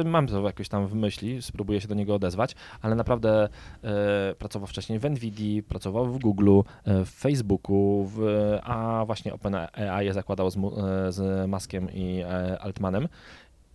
e, 0.00 0.04
mam 0.04 0.26
to 0.26 0.42
jakoś 0.46 0.68
tam 0.68 0.86
w 0.86 0.94
myśli, 0.94 1.42
spróbuję 1.42 1.80
się 1.80 1.88
do 1.88 1.94
niego 1.94 2.14
odezwać, 2.14 2.54
ale 2.82 2.94
naprawdę 2.94 3.48
e, 3.84 4.34
pracował 4.38 4.66
wcześniej 4.66 4.98
w 4.98 5.04
NVIDII, 5.04 5.62
pracował 5.62 6.06
w 6.06 6.18
Google, 6.18 6.60
e, 6.84 7.04
w 7.04 7.08
Facebooku, 7.10 8.04
w, 8.14 8.20
a 8.62 9.02
właśnie 9.06 9.34
OpenAI 9.34 10.06
je 10.06 10.14
z, 10.50 10.56
e, 10.56 11.12
z 11.12 11.48
Maskiem 11.48 11.92
i 11.92 12.20
e, 12.20 12.58
Altmanem. 12.58 13.08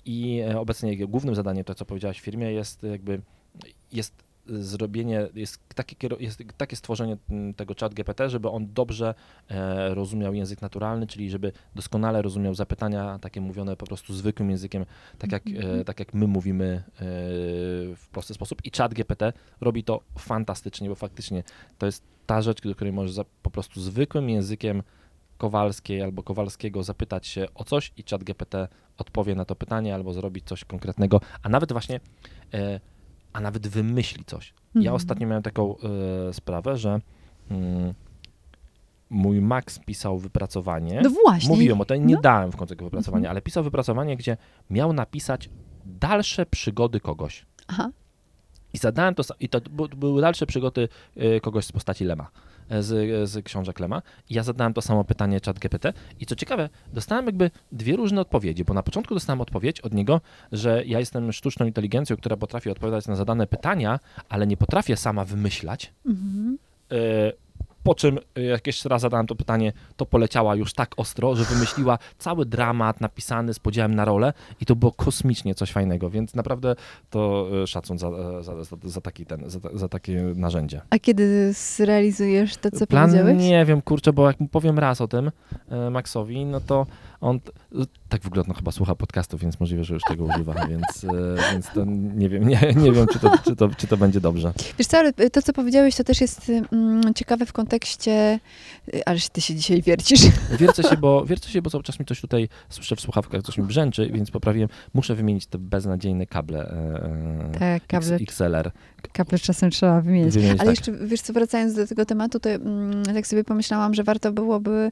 I 0.06 0.40
e, 0.40 0.60
obecnie 0.60 1.08
głównym 1.08 1.36
zadaniem, 1.36 1.64
to 1.64 1.76
co 1.76 1.86
powiedziałaś 1.86 2.20
w 2.20 2.24
firmie, 2.24 2.54
jest 2.54 2.84
jakby 2.84 3.22
jest 3.92 4.24
zrobienie, 4.48 5.28
jest 5.36 5.60
takie, 5.76 5.96
jest 6.20 6.44
takie 6.58 6.76
stworzenie 6.76 7.18
mm, 7.30 7.54
tego 7.54 7.74
chat 7.80 7.94
GPT, 7.94 8.30
żeby 8.30 8.50
on 8.50 8.74
dobrze 8.74 9.14
rozumiał 9.90 10.34
język 10.34 10.62
naturalny, 10.62 11.08
czyli 11.08 11.30
żeby 11.30 11.52
doskonale 11.76 12.22
rozumiał 12.22 12.56
zapytania 12.56 13.20
takie 13.20 13.42
mówione 13.42 13.76
po 13.76 13.86
prostu 13.86 14.14
zwykłym 14.14 14.50
językiem, 14.50 14.86
tak 15.18 15.32
jak, 15.32 15.44
e, 15.48 15.86
tak 15.86 16.00
jak 16.00 16.14
my 16.14 16.28
mówimy 16.28 16.84
w 17.96 18.08
prosty 18.12 18.34
sposób. 18.34 18.66
I 18.66 18.72
chat 18.78 18.94
GPT 18.94 19.34
robi 19.62 19.84
to 19.84 20.02
fantastycznie, 20.18 20.90
bo 20.90 20.96
faktycznie 20.96 21.44
to 21.78 21.86
jest 21.86 22.04
ta 22.26 22.42
rzecz, 22.42 22.62
do 22.62 22.76
której 22.76 22.94
możesz 22.94 23.26
po 23.44 23.50
prostu 23.50 23.82
zwykłym 23.82 24.30
językiem 24.30 24.84
Kowalskiej 25.38 26.02
albo 26.02 26.24
Kowalskiego 26.24 26.84
zapytać 26.84 27.28
się 27.28 27.46
o 27.56 27.64
coś 27.64 27.92
i 27.98 28.04
chat 28.10 28.24
GPT 28.24 28.68
odpowie 28.98 29.36
na 29.36 29.46
to 29.46 29.56
pytanie 29.56 29.96
albo 29.96 30.14
zrobi 30.14 30.42
coś 30.42 30.66
konkretnego, 30.66 31.22
a 31.44 31.50
nawet 31.50 31.72
właśnie, 31.72 32.00
e, 32.54 32.80
a 33.34 33.40
nawet 33.42 33.68
wymyśli 33.68 34.26
coś. 34.26 34.54
Ja 34.76 34.80
Mhm. 34.80 34.96
ostatnio 34.96 35.28
miałem 35.28 35.44
taką 35.44 35.76
e, 36.30 36.34
sprawę, 36.34 36.78
że 36.78 37.02
mm, 37.52 37.94
mój 39.10 39.42
Max 39.42 39.80
pisał 39.80 40.18
wypracowanie. 40.20 41.02
No 41.04 41.10
właśnie. 41.10 41.50
Mówiłem 41.50 41.82
o 41.82 41.86
tym, 41.86 42.08
nie 42.08 42.16
No. 42.16 42.22
dałem 42.22 42.52
w 42.52 42.56
końcu 42.56 42.70
tego 42.76 42.86
wypracowania, 42.86 43.22
Mhm. 43.22 43.32
ale 43.32 43.42
pisał 43.42 43.64
wypracowanie, 43.64 44.18
gdzie 44.18 44.38
miał 44.70 44.94
napisać 44.94 45.50
dalsze 45.86 46.46
przygody 46.46 47.00
kogoś. 47.00 47.46
Aha. 47.68 47.90
I 48.74 48.78
zadałem 48.78 49.16
to, 49.16 49.24
i 49.40 49.50
to 49.50 49.62
były 49.98 50.22
dalsze 50.22 50.46
przygody 50.46 50.90
y, 51.18 51.42
kogoś 51.42 51.66
z 51.66 51.72
postaci 51.72 52.06
Lema, 52.06 52.24
e, 52.24 52.30
z, 52.80 53.30
z 53.30 53.46
książek 53.46 53.80
Lema. 53.80 54.02
I 54.30 54.34
ja 54.34 54.44
zadałem 54.44 54.74
to 54.74 54.82
samo 54.82 55.04
pytanie 55.04 55.42
czat 55.42 55.60
GPT 55.60 55.94
i 56.20 56.26
co 56.26 56.36
ciekawe, 56.36 56.70
dostałem 56.94 57.26
jakby 57.26 57.52
dwie 57.72 57.96
różne 57.96 58.22
odpowiedzi, 58.22 58.64
bo 58.64 58.74
na 58.74 58.84
początku 58.84 59.14
dostałem 59.14 59.42
odpowiedź 59.42 59.82
od 59.82 59.94
niego, 59.94 60.22
że 60.52 60.84
ja 60.86 61.00
jestem 61.00 61.34
sztuczną 61.34 61.66
inteligencją, 61.66 62.18
która 62.18 62.38
potrafi 62.38 62.70
odpowiadać 62.70 63.08
na 63.08 63.16
zadane 63.16 63.48
pytania, 63.48 64.00
ale 64.30 64.48
nie 64.48 64.58
potrafię 64.58 64.98
sama 64.98 65.26
wymyślać. 65.26 65.94
Mhm. 66.06 66.58
E, 66.92 66.96
Po 67.84 67.96
czym, 67.96 68.20
e, 68.36 68.42
jak 68.42 68.68
jeszcze 68.68 68.90
raz 68.90 69.02
zadałem 69.02 69.28
to 69.28 69.36
pytanie, 69.36 69.74
to 69.98 70.06
poleciała 70.06 70.56
już 70.56 70.74
tak 70.74 70.92
ostro, 70.98 71.36
że 71.36 71.44
wymyśliła 71.44 71.98
cały 72.18 72.46
dramat 72.46 73.02
napisany 73.02 73.54
z 73.54 73.60
podziałem 73.60 73.96
na 73.96 74.06
rolę 74.06 74.34
i 74.62 74.66
to 74.66 74.76
było 74.76 74.92
kosmicznie 74.92 75.56
coś 75.56 75.72
fajnego, 75.72 76.10
więc 76.10 76.36
naprawdę 76.36 76.76
to 77.10 77.48
e, 77.64 77.68
szacun 77.68 77.98
za, 77.98 78.08
e, 78.08 78.44
za, 78.44 78.64
za, 78.64 78.78
za, 78.84 79.02
taki 79.02 79.26
ten, 79.26 79.50
za, 79.50 79.60
za 79.74 79.88
takie 79.88 80.22
narzędzie. 80.36 80.82
A 80.90 81.00
kiedy 81.00 81.54
zrealizujesz 81.54 82.58
to, 82.58 82.72
co 82.72 82.88
Plan 82.88 83.10
powiedziałeś? 83.10 83.44
nie 83.44 83.66
wiem, 83.66 83.82
kurczę, 83.82 84.14
bo 84.14 84.28
jak 84.28 84.40
mu 84.40 84.48
powiem 84.48 84.80
raz 84.80 85.02
o 85.02 85.08
tym 85.08 85.32
e, 85.70 85.90
Maxowi, 85.90 86.46
no 86.46 86.60
to 86.62 86.86
on, 87.24 87.40
tak 88.10 88.22
w 88.22 88.28
ogóle 88.28 88.44
no, 88.48 88.54
chyba 88.54 88.72
słucha 88.72 88.96
podcastów, 88.96 89.42
więc 89.42 89.60
możliwe, 89.60 89.84
że 89.84 89.94
już 89.94 90.04
tego 90.04 90.24
używa, 90.24 90.54
więc, 90.70 91.04
e, 91.04 91.52
więc 91.52 91.68
to 91.74 91.86
nie 92.16 92.30
wiem, 92.30 92.48
nie, 92.48 92.74
nie 92.76 92.92
wiem, 92.92 93.08
czy 93.14 93.20
to, 93.20 93.38
czy, 93.46 93.56
to, 93.56 93.70
czy 93.78 93.88
to 93.88 93.98
będzie 93.98 94.22
dobrze. 94.22 94.54
Wiesz 94.78 94.88
co, 94.88 94.98
ale 94.98 95.14
to, 95.14 95.42
co 95.42 95.54
powiedziałeś, 95.54 95.96
to 95.96 96.04
też 96.04 96.22
jest 96.22 96.52
mm, 96.72 97.14
ciekawe 97.14 97.46
w 97.46 97.54
kontekście... 97.54 98.40
y, 98.94 99.06
Ależ 99.06 99.30
ty 99.30 99.42
się 99.42 99.56
dzisiaj 99.56 99.82
wiercisz. 99.82 100.22
Wiercę 100.60 100.84
się, 100.84 100.98
bo, 100.98 101.26
wiercę 101.26 101.50
się, 101.50 101.62
bo 101.62 101.70
cały 101.70 101.84
czas 101.84 102.00
mi 102.00 102.06
coś 102.06 102.22
tutaj 102.22 102.50
słyszę 102.70 102.96
w 102.96 103.02
słuchawkach, 103.02 103.42
coś 103.42 103.58
mi 103.58 103.64
brzęczy, 103.64 104.10
więc 104.14 104.32
poprawiłem. 104.32 104.70
Muszę 104.94 105.16
wymienić 105.16 105.46
te 105.46 105.58
beznadziejne 105.58 106.28
kable 106.28 106.60
e, 106.70 107.60
Tak, 107.60 107.88
kable, 107.88 108.16
XLR. 108.16 108.72
Kable 109.12 109.40
czasem 109.40 109.72
trzeba 109.72 110.02
wymienić. 110.02 110.34
Wymienić, 110.34 110.62
Ale 110.62 110.74
tak. 110.74 110.78
jeszcze, 110.78 111.06
wiesz 111.08 111.22
co, 111.22 111.34
wracając 111.34 111.74
do 111.74 111.88
tego 111.88 112.06
tematu, 112.06 112.40
to 112.40 112.50
mm, 112.50 113.04
tak 113.06 113.28
sobie 113.28 113.44
pomyślałam, 113.44 113.94
że 113.94 114.04
warto 114.04 114.32
byłoby 114.32 114.92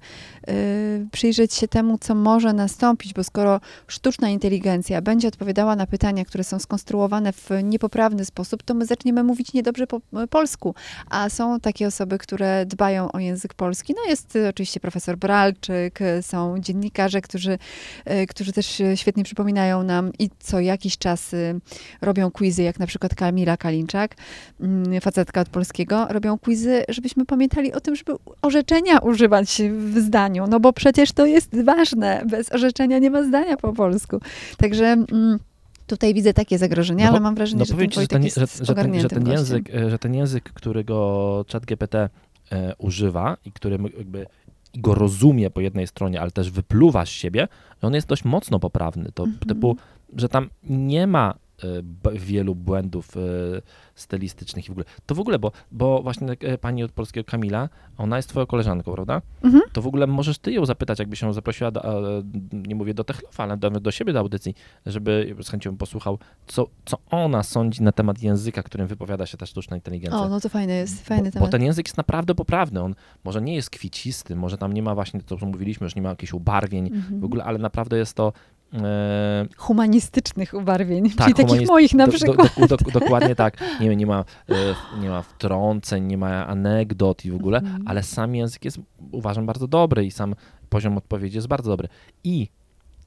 y, 0.50 1.08
przyjrzeć 1.12 1.54
się 1.54 1.68
temu, 1.68 1.98
co 1.98 2.16
może 2.16 2.54
nastąpić, 2.54 3.14
bo 3.14 3.24
skoro 3.24 3.62
sztuczna 3.88 4.30
inteligencja 4.30 5.02
będzie 5.02 5.28
odpowiadała 5.28 5.76
na 5.76 5.88
pytania, 5.88 6.26
które 6.26 6.44
są 6.44 6.60
skonstruowane 6.60 7.34
w 7.34 7.50
niepoprawny 7.64 8.26
sposób, 8.26 8.64
to 8.64 8.74
my 8.74 8.86
zaczniemy 8.86 9.24
mówić 9.24 9.54
niedobrze 9.54 9.88
po 9.88 10.02
e, 10.14 10.28
polsku. 10.28 10.76
A 11.10 11.30
są 11.30 11.60
takie 11.60 11.88
osoby, 11.88 12.18
które 12.18 12.66
dbają 12.66 13.12
o 13.12 13.20
język 13.20 13.54
polski. 13.54 13.94
No 13.98 14.10
jest 14.10 14.36
y, 14.36 14.48
oczywiście 14.48 14.80
profesor 14.80 15.18
Bralczyk, 15.18 16.02
y, 16.02 16.24
są 16.24 16.60
dziennikarze, 16.60 17.22
którzy, 17.22 17.58
y, 18.12 18.28
którzy 18.28 18.54
też 18.54 18.80
y, 18.80 18.98
świetnie 18.98 19.24
przypominają 19.24 19.84
nam 19.84 20.12
i 20.20 20.30
co 20.40 20.60
jakiś 20.60 20.98
czas 20.98 21.34
y, 21.34 21.60
robią 22.02 22.32
quizy, 22.32 22.64
jak 22.64 22.80
na 22.80 22.88
przykład 22.88 23.16
Kamila 23.16 23.58
Kalinczak, 23.58 24.01
mm, 24.62 25.02
facetka 25.02 25.42
od 25.42 25.50
polskiego, 25.50 26.06
robią 26.10 26.38
quizy, 26.38 26.84
żebyśmy 26.90 27.26
pamiętali 27.26 27.74
o 27.74 27.80
tym, 27.82 27.96
żeby 27.96 28.12
orzeczenia 28.42 29.00
używać 29.00 29.62
w 29.78 29.98
zdaniu, 30.00 30.46
no 30.50 30.60
bo 30.60 30.74
przecież 30.74 31.12
to 31.12 31.26
jest 31.26 31.64
ważne. 31.64 32.24
Bez 32.30 32.52
orzeczenia 32.52 33.00
nie 33.00 33.10
ma 33.12 33.24
zdania 33.24 33.58
po 33.58 33.74
polsku. 33.74 34.20
Także 34.58 34.86
mm, 34.86 35.40
tutaj 35.88 36.14
widzę 36.14 36.34
takie 36.34 36.58
zagrożenia, 36.58 37.06
No 37.06 37.12
bo- 37.12 37.16
ale 37.16 37.24
mam 37.24 37.36
wrażenie, 37.36 37.60
No 37.60 37.66
że 37.66 37.76
ten 37.76 37.90
ci, 37.90 38.00
że 38.02 38.08
ten, 38.08 38.24
że, 38.24 38.66
że, 38.66 38.76
ten, 38.76 39.00
że, 39.00 39.10
ten 39.10 39.28
język, 39.28 39.76
e, 39.76 39.90
że 39.90 40.00
ten 40.00 40.14
język, 40.16 40.44
którego 40.54 41.46
ChatGPT 41.52 41.96
e, 41.96 42.10
używa 42.78 43.38
i 43.46 43.52
który 43.52 43.78
jakby 43.98 44.26
go 44.76 44.96
rozumie 44.96 45.50
po 45.50 45.62
jednej 45.62 45.88
stronie, 45.88 46.22
ale 46.22 46.32
też 46.32 46.52
wypluwa 46.52 47.06
z 47.06 47.10
siebie, 47.10 47.48
on 47.82 47.94
jest 47.94 48.08
dość 48.08 48.26
mocno 48.26 48.60
poprawny. 48.60 49.10
To 49.14 49.24
Mhm. 49.24 49.40
typu, 49.48 49.76
że 50.16 50.30
tam 50.30 50.50
nie 50.70 51.08
ma 51.08 51.34
wielu 52.14 52.56
błędów 52.56 53.18
e, 53.18 53.20
stylistycznych 53.96 54.66
i 54.66 54.68
w 54.68 54.72
ogóle. 54.72 54.86
To 55.06 55.16
w 55.16 55.20
ogóle, 55.20 55.40
bo, 55.40 55.52
bo 55.72 56.02
właśnie 56.04 56.28
tak, 56.28 56.44
e, 56.44 56.58
pani 56.58 56.84
od 56.84 56.92
polskiego 56.92 57.26
Kamila, 57.32 57.70
ona 57.98 58.18
jest 58.18 58.30
twoją 58.30 58.46
koleżanką, 58.46 58.94
prawda? 58.94 59.22
Mhm. 59.44 59.64
To 59.74 59.82
w 59.82 59.88
ogóle 59.88 60.08
możesz 60.08 60.40
ty 60.40 60.52
ją 60.52 60.66
zapytać, 60.66 61.00
jakbyś 61.00 61.22
ją 61.22 61.34
zaprosiła, 61.34 61.72
do, 61.72 62.02
e, 62.20 62.24
nie 62.54 62.76
mówię 62.76 62.94
do 62.94 63.04
Techlofa, 63.04 63.44
ale 63.44 63.58
do, 63.58 63.70
do 63.70 63.92
siebie 63.92 64.14
do 64.14 64.20
audycji, 64.20 64.56
żeby 64.86 65.36
z 65.44 65.50
chęcią 65.50 65.78
posłuchał, 65.78 66.20
co, 66.48 66.68
co 66.86 66.98
ona 67.12 67.44
sądzi 67.44 67.84
na 67.84 67.92
temat 67.92 68.24
języka, 68.24 68.64
którym 68.64 68.88
wypowiada 68.88 69.26
się 69.26 69.38
ta 69.38 69.46
sztuczna 69.46 69.76
inteligencja. 69.78 70.20
O, 70.20 70.30
no 70.30 70.40
to 70.40 70.50
fajny 70.50 70.74
jest, 70.74 71.06
fajny 71.06 71.24
bo, 71.24 71.32
temat. 71.32 71.48
bo 71.50 71.52
ten 71.52 71.64
język 71.64 71.88
jest 71.88 71.98
naprawdę 71.98 72.36
poprawny. 72.36 72.82
On 72.82 72.96
może 73.24 73.42
nie 73.42 73.56
jest 73.56 73.70
kwiecisty, 73.70 74.36
może 74.36 74.58
tam 74.58 74.74
nie 74.74 74.84
ma 74.84 74.96
właśnie 74.96 75.22
to, 75.22 75.38
co 75.38 75.46
mówiliśmy, 75.46 75.90
że 75.90 75.94
nie 75.96 76.02
ma 76.02 76.10
jakichś 76.10 76.34
ubarwień 76.34 76.88
Mhm. 76.88 77.20
w 77.22 77.26
ogóle, 77.26 77.44
ale 77.44 77.58
naprawdę 77.58 77.98
jest 77.98 78.14
to. 78.14 78.34
E, 78.74 79.48
Humanistycznych 79.58 80.54
ubarwień, 80.54 81.10
Tak, 81.12 81.18
czyli 81.28 81.34
takich 81.34 81.62
humanist- 81.62 81.68
moich 81.68 81.94
na 81.94 82.06
do, 82.06 82.12
do, 82.12 82.18
przykład. 82.18 82.60
do, 82.60 82.68
do, 82.68 83.00
dokładnie 83.00 83.36
tak. 83.36 83.58
Nie, 83.80 83.96
nie, 83.96 84.06
ma, 84.06 84.26
e, 84.50 84.54
nie 85.02 85.10
ma 85.10 85.22
wtrąceń, 85.22 86.04
nie 86.06 86.18
ma 86.18 86.48
anegdot 86.48 87.26
i 87.26 87.32
w 87.32 87.36
ogóle, 87.36 87.58
Mhm. 87.58 87.88
ale 87.88 88.04
sam 88.04 88.36
język 88.36 88.66
jest, 88.66 88.80
uważam, 89.12 89.46
bardzo 89.46 89.68
dobry 89.68 90.06
i 90.06 90.12
sam 90.12 90.36
poziom 90.70 90.98
odpowiedzi 90.98 91.36
jest 91.38 91.48
bardzo 91.48 91.72
dobry. 91.72 91.88
I 92.24 92.48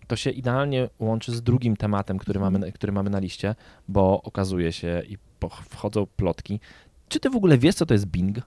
to 0.07 0.17
się 0.17 0.31
idealnie 0.31 0.89
łączy 0.99 1.33
z 1.33 1.43
drugim 1.43 1.77
tematem, 1.77 2.19
który 2.19 2.41
mamy, 2.41 2.73
który 2.73 2.93
mamy 2.93 3.11
na 3.11 3.19
liście, 3.19 3.55
bo 3.89 4.23
okazuje 4.23 4.73
się 4.73 5.03
i 5.09 5.19
wchodzą 5.71 6.07
plotki. 6.17 6.61
Czy 7.09 7.21
ty 7.21 7.31
w 7.31 7.37
ogóle 7.37 7.59
wiesz, 7.59 7.75
co 7.75 7.87
to 7.87 7.95
jest 7.95 8.07
Bing? 8.07 8.39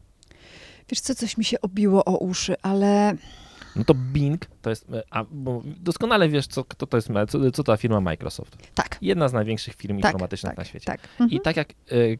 Wiesz 0.89 0.99
co, 0.99 1.15
coś 1.15 1.37
mi 1.37 1.43
się 1.45 1.61
obiło 1.61 2.05
o 2.05 2.17
uszy, 2.17 2.55
ale 2.61 3.15
No 3.77 3.83
to 3.83 3.93
Bing 3.93 4.45
to 4.61 4.69
jest, 4.69 4.89
e, 4.93 5.03
a, 5.09 5.23
bo 5.31 5.61
doskonale 5.65 6.29
wiesz, 6.29 6.47
co, 6.47 6.63
kto 6.63 6.87
to 6.87 6.97
jest, 6.97 7.09
co, 7.29 7.51
co 7.51 7.63
ta 7.63 7.77
firma 7.77 8.01
Microsoft. 8.01 8.57
tak, 8.75 8.97
Jedna 9.01 9.27
z 9.27 9.33
największych 9.33 9.75
firm 9.75 10.01
tak, 10.01 10.11
informatycznych 10.11 10.51
tak, 10.51 10.57
na 10.57 10.65
świecie. 10.65 10.85
tak. 10.85 10.99
I 11.19 11.23
Mhm. 11.23 11.41
tak 11.41 11.57
jak 11.57 11.69
y, 11.91 12.19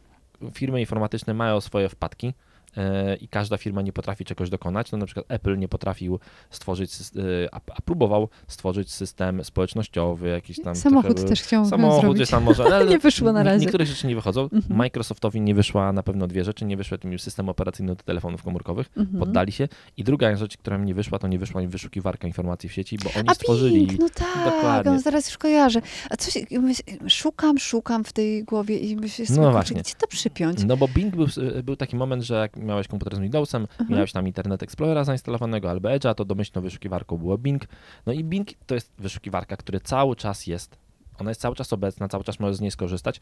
firmy 0.54 0.80
informatyczne 0.80 1.34
mają 1.34 1.60
swoje 1.60 1.88
wpadki 1.88 2.34
i 3.20 3.28
każda 3.28 3.56
firma 3.56 3.82
nie 3.82 3.92
potrafi 3.92 4.24
czegoś 4.24 4.50
dokonać, 4.50 4.92
no 4.92 4.98
na 4.98 5.06
przykład 5.06 5.26
Apple 5.28 5.58
nie 5.58 5.68
potrafił 5.68 6.20
stworzyć, 6.50 6.92
y, 7.16 7.48
a, 7.52 7.60
próbował 7.82 8.28
stworzyć 8.48 8.92
system 8.92 9.44
społecznościowy, 9.44 10.28
jakiś 10.28 10.60
tam... 10.62 10.76
Samochód 10.76 11.10
trochę- 11.16 11.28
też 11.28 11.42
chciał 11.42 11.64
Samochód 11.66 12.00
zrobić. 12.00 12.16
gdzieś 12.16 12.30
tam 12.30 12.42
może, 12.42 12.64
ale 12.74 12.86
Nie 12.86 12.98
wyszło 12.98 13.32
na 13.32 13.42
razie. 13.42 13.60
Niektóre 13.64 13.86
rzeczy 13.86 14.06
nie 14.06 14.14
wychodzą. 14.14 14.42
Mhm. 14.42 14.76
Microsoftowi 14.76 15.40
nie 15.40 15.54
wyszła 15.54 15.92
na 15.92 16.02
pewno 16.02 16.26
dwie 16.26 16.44
rzeczy. 16.44 16.64
Nie 16.64 16.76
wyszedł 16.76 17.08
im 17.08 17.18
system 17.18 17.48
operacyjny 17.48 17.94
do 17.94 18.02
telefonów 18.02 18.42
komórkowych. 18.42 18.86
Mhm. 18.96 19.18
Poddali 19.18 19.52
się. 19.52 19.68
I 19.96 20.04
druga 20.04 20.36
rzecz, 20.36 20.56
która 20.56 20.78
mi 20.78 20.86
nie 20.86 20.94
wyszła, 20.94 21.18
to 21.18 21.28
nie 21.28 21.38
wyszła 21.38 21.62
im 21.62 21.70
wyszukiwarka 21.70 22.26
informacji 22.26 22.68
w 22.68 22.72
sieci, 22.72 22.98
bo 23.04 23.10
oni 23.20 23.28
A 23.28 23.34
stworzyli... 23.34 23.86
Bing, 23.86 24.00
no 24.00 24.08
tak, 24.14 24.44
Dokładnie. 24.54 24.92
no 24.92 25.00
zaraz 25.00 25.26
już 25.28 25.38
kojarzę. 25.38 25.80
A 26.10 26.16
coś, 26.16 26.34
szukam, 27.08 27.58
szukam 27.58 28.04
w 28.04 28.12
tej 28.12 28.44
głowie 28.44 28.78
i 28.78 28.96
myślę, 28.96 29.24
No 29.30 29.42
no 29.42 29.50
właśnie. 29.50 29.80
gdzie 29.80 29.94
to 29.98 30.06
przypiąć? 30.06 30.64
No 30.64 30.76
bo 30.76 30.88
Bing 30.88 31.16
był, 31.16 31.26
był 31.62 31.76
taki 31.76 31.96
moment, 31.96 32.22
że 32.22 32.34
jak 32.34 32.56
miałeś 32.58 32.88
komputer 32.88 33.16
z 33.16 33.18
Windowsem, 33.20 33.62
Mhm. 33.62 33.90
miałeś 33.96 34.12
tam 34.12 34.26
Internet 34.26 34.62
Explorera 34.62 35.04
zainstalowanego 35.04 35.70
albo 35.70 35.88
Edge'a, 35.88 36.14
to 36.14 36.24
domyślną 36.24 36.62
wyszukiwarką 36.62 37.16
było 37.18 37.38
Bing. 37.38 37.64
No 38.06 38.12
i 38.12 38.24
Bing 38.24 38.48
to 38.66 38.74
jest 38.74 38.92
wyszukiwarka, 38.98 39.56
która 39.56 39.80
cały 39.80 40.16
czas 40.16 40.46
jest, 40.46 40.76
ona 41.18 41.30
jest 41.30 41.40
cały 41.40 41.54
czas 41.54 41.72
obecna, 41.72 42.08
cały 42.08 42.24
czas 42.24 42.40
możesz 42.40 42.56
z 42.56 42.60
niej 42.60 42.70
skorzystać. 42.70 43.20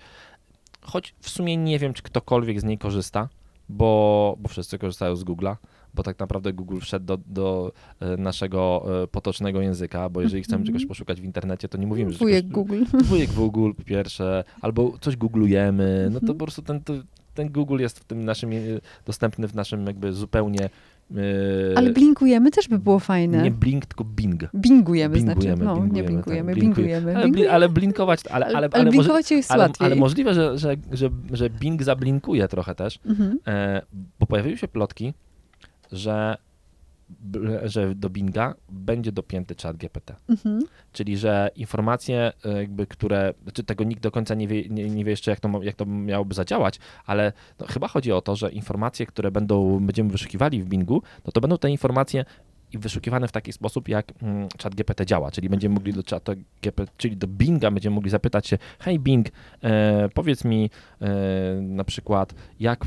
Choć 0.82 1.14
w 1.20 1.30
sumie 1.30 1.56
nie 1.56 1.78
wiem, 1.78 1.92
czy 1.92 2.02
ktokolwiek 2.02 2.60
z 2.60 2.64
niej 2.64 2.78
korzysta, 2.78 3.28
bo, 3.68 4.36
bo 4.40 4.48
wszyscy 4.48 4.78
korzystają 4.78 5.16
z 5.16 5.24
Google'a, 5.24 5.56
bo 5.94 6.02
tak 6.02 6.18
naprawdę 6.18 6.52
Google 6.52 6.78
wszedł 6.80 7.06
do, 7.06 7.18
do 7.26 7.72
e, 8.00 8.16
naszego 8.16 8.86
e, 9.02 9.06
potocznego 9.06 9.60
języka, 9.60 10.08
bo 10.08 10.20
jeżeli 10.20 10.42
chcemy 10.42 10.60
Mhm. 10.60 10.66
czegoś 10.66 10.86
poszukać 10.88 11.20
w 11.20 11.24
internecie, 11.24 11.68
to 11.68 11.78
nie 11.78 11.86
mówimy, 11.86 12.12
że 12.12 12.18
Wujek 12.18 12.36
czegoś, 12.44 12.52
Google. 12.54 12.84
wujek 13.10 13.32
Google 13.32 13.72
po 13.76 13.82
pierwsze, 13.82 14.44
albo 14.60 14.98
coś 15.00 15.16
googlujemy, 15.16 16.08
no 16.12 16.20
to 16.20 16.26
po 16.26 16.34
prostu 16.34 16.62
ten, 16.62 16.80
to, 16.80 16.92
ten 17.36 17.48
Google 17.48 17.78
jest 17.80 17.98
w 17.98 18.04
tym 18.04 18.24
naszym, 18.24 18.52
e, 18.52 18.56
dostępny 19.06 19.48
w 19.48 19.54
naszym 19.54 19.86
jakby 19.86 20.12
zupełnie... 20.12 20.60
e, 21.10 21.16
Ale 21.76 21.90
blinkujemy 21.92 22.50
też 22.50 22.68
by 22.68 22.78
było 22.78 22.98
fajne. 22.98 23.42
Nie 23.42 23.50
Blink, 23.50 23.86
tylko 23.86 24.04
Bing. 24.04 24.42
Bingujemy, 24.54 25.20
znaczy. 25.20 25.38
Bingujemy, 25.40 25.64
No, 25.64 25.74
nie 25.86 26.02
bingujemy, 26.02 26.04
blinkujemy, 26.04 26.52
tak, 26.52 26.60
bingujemy. 26.62 27.16
Ale, 27.16 27.28
bli, 27.28 27.46
ale 27.46 27.68
blinkować, 27.68 28.20
ale, 28.30 28.46
ale, 28.46 28.56
ale, 28.56 28.68
ale 28.72 28.84
może, 28.84 28.96
blinkować 28.98 29.30
jest 29.30 29.50
ale, 29.50 29.62
łatwiej. 29.62 29.86
ale 29.86 29.96
możliwe, 29.96 30.34
że, 30.34 30.58
że, 30.58 30.76
że, 30.92 31.10
że 31.32 31.50
Bing 31.50 31.82
zablinkuje 31.82 32.48
trochę 32.48 32.74
też, 32.74 32.98
Mhm. 33.06 33.38
e, 33.46 33.82
bo 34.20 34.26
pojawiły 34.26 34.56
się 34.56 34.68
plotki, 34.68 35.14
że, 35.92 36.36
że 37.62 37.94
do 37.94 38.10
Binga 38.10 38.54
będzie 38.68 39.12
dopięty 39.12 39.54
chat 39.62 39.76
GPT. 39.76 40.14
Mhm. 40.28 40.60
Czyli, 40.92 41.16
że 41.16 41.50
informacje, 41.56 42.32
e, 42.44 42.52
jakby, 42.52 42.86
które, 42.86 43.34
czy 43.52 43.64
tego 43.64 43.84
nikt 43.84 44.02
do 44.02 44.10
końca 44.10 44.34
nie 44.34 44.48
wie, 44.48 44.68
nie, 44.68 44.90
nie 44.90 45.04
wie 45.04 45.10
jeszcze, 45.10 45.30
jak 45.30 45.40
to, 45.40 45.62
jak 45.62 45.76
to 45.76 45.86
miałoby 45.86 46.34
zadziałać, 46.34 46.78
ale 47.06 47.32
no, 47.60 47.66
chyba 47.66 47.88
chodzi 47.88 48.12
o 48.12 48.20
to, 48.20 48.36
że 48.36 48.52
informacje, 48.52 49.06
które 49.06 49.30
będą, 49.30 49.80
będziemy 49.80 50.10
wyszukiwali 50.10 50.62
w 50.62 50.66
Bingu, 50.66 51.02
no 51.26 51.32
to 51.32 51.40
będą 51.40 51.58
te 51.58 51.70
informacje 51.70 52.24
i 52.72 52.78
wyszukiwane 52.78 53.28
w 53.28 53.32
taki 53.32 53.52
sposób, 53.52 53.88
jak 53.88 54.12
mm, 54.22 54.48
chat 54.62 54.74
GPT 54.74 55.06
działa, 55.06 55.30
czyli 55.30 55.48
będziemy 55.48 55.74
mogli 55.74 55.92
do 55.92 56.02
czata 56.02 56.32
GPT, 56.62 56.92
czyli 56.96 57.16
do 57.16 57.26
Binga 57.26 57.70
będziemy 57.70 57.94
mogli 57.94 58.10
zapytać 58.10 58.46
się, 58.46 58.58
hej 58.78 58.98
Bing, 58.98 59.26
e, 59.62 60.08
powiedz 60.14 60.44
mi 60.44 60.70
e, 61.00 61.60
na 61.60 61.84
przykład, 61.84 62.34
jak, 62.60 62.84
e, 62.84 62.86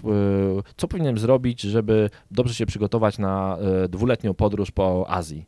co 0.77 0.87
powinienem 0.87 1.17
zrobić, 1.17 1.61
żeby 1.61 2.09
dobrze 2.31 2.53
się 2.53 2.65
przygotować 2.65 3.17
na 3.17 3.57
e, 3.57 3.87
dwuletnią 3.87 4.33
podróż 4.33 4.71
po 4.71 5.05
Azji. 5.09 5.45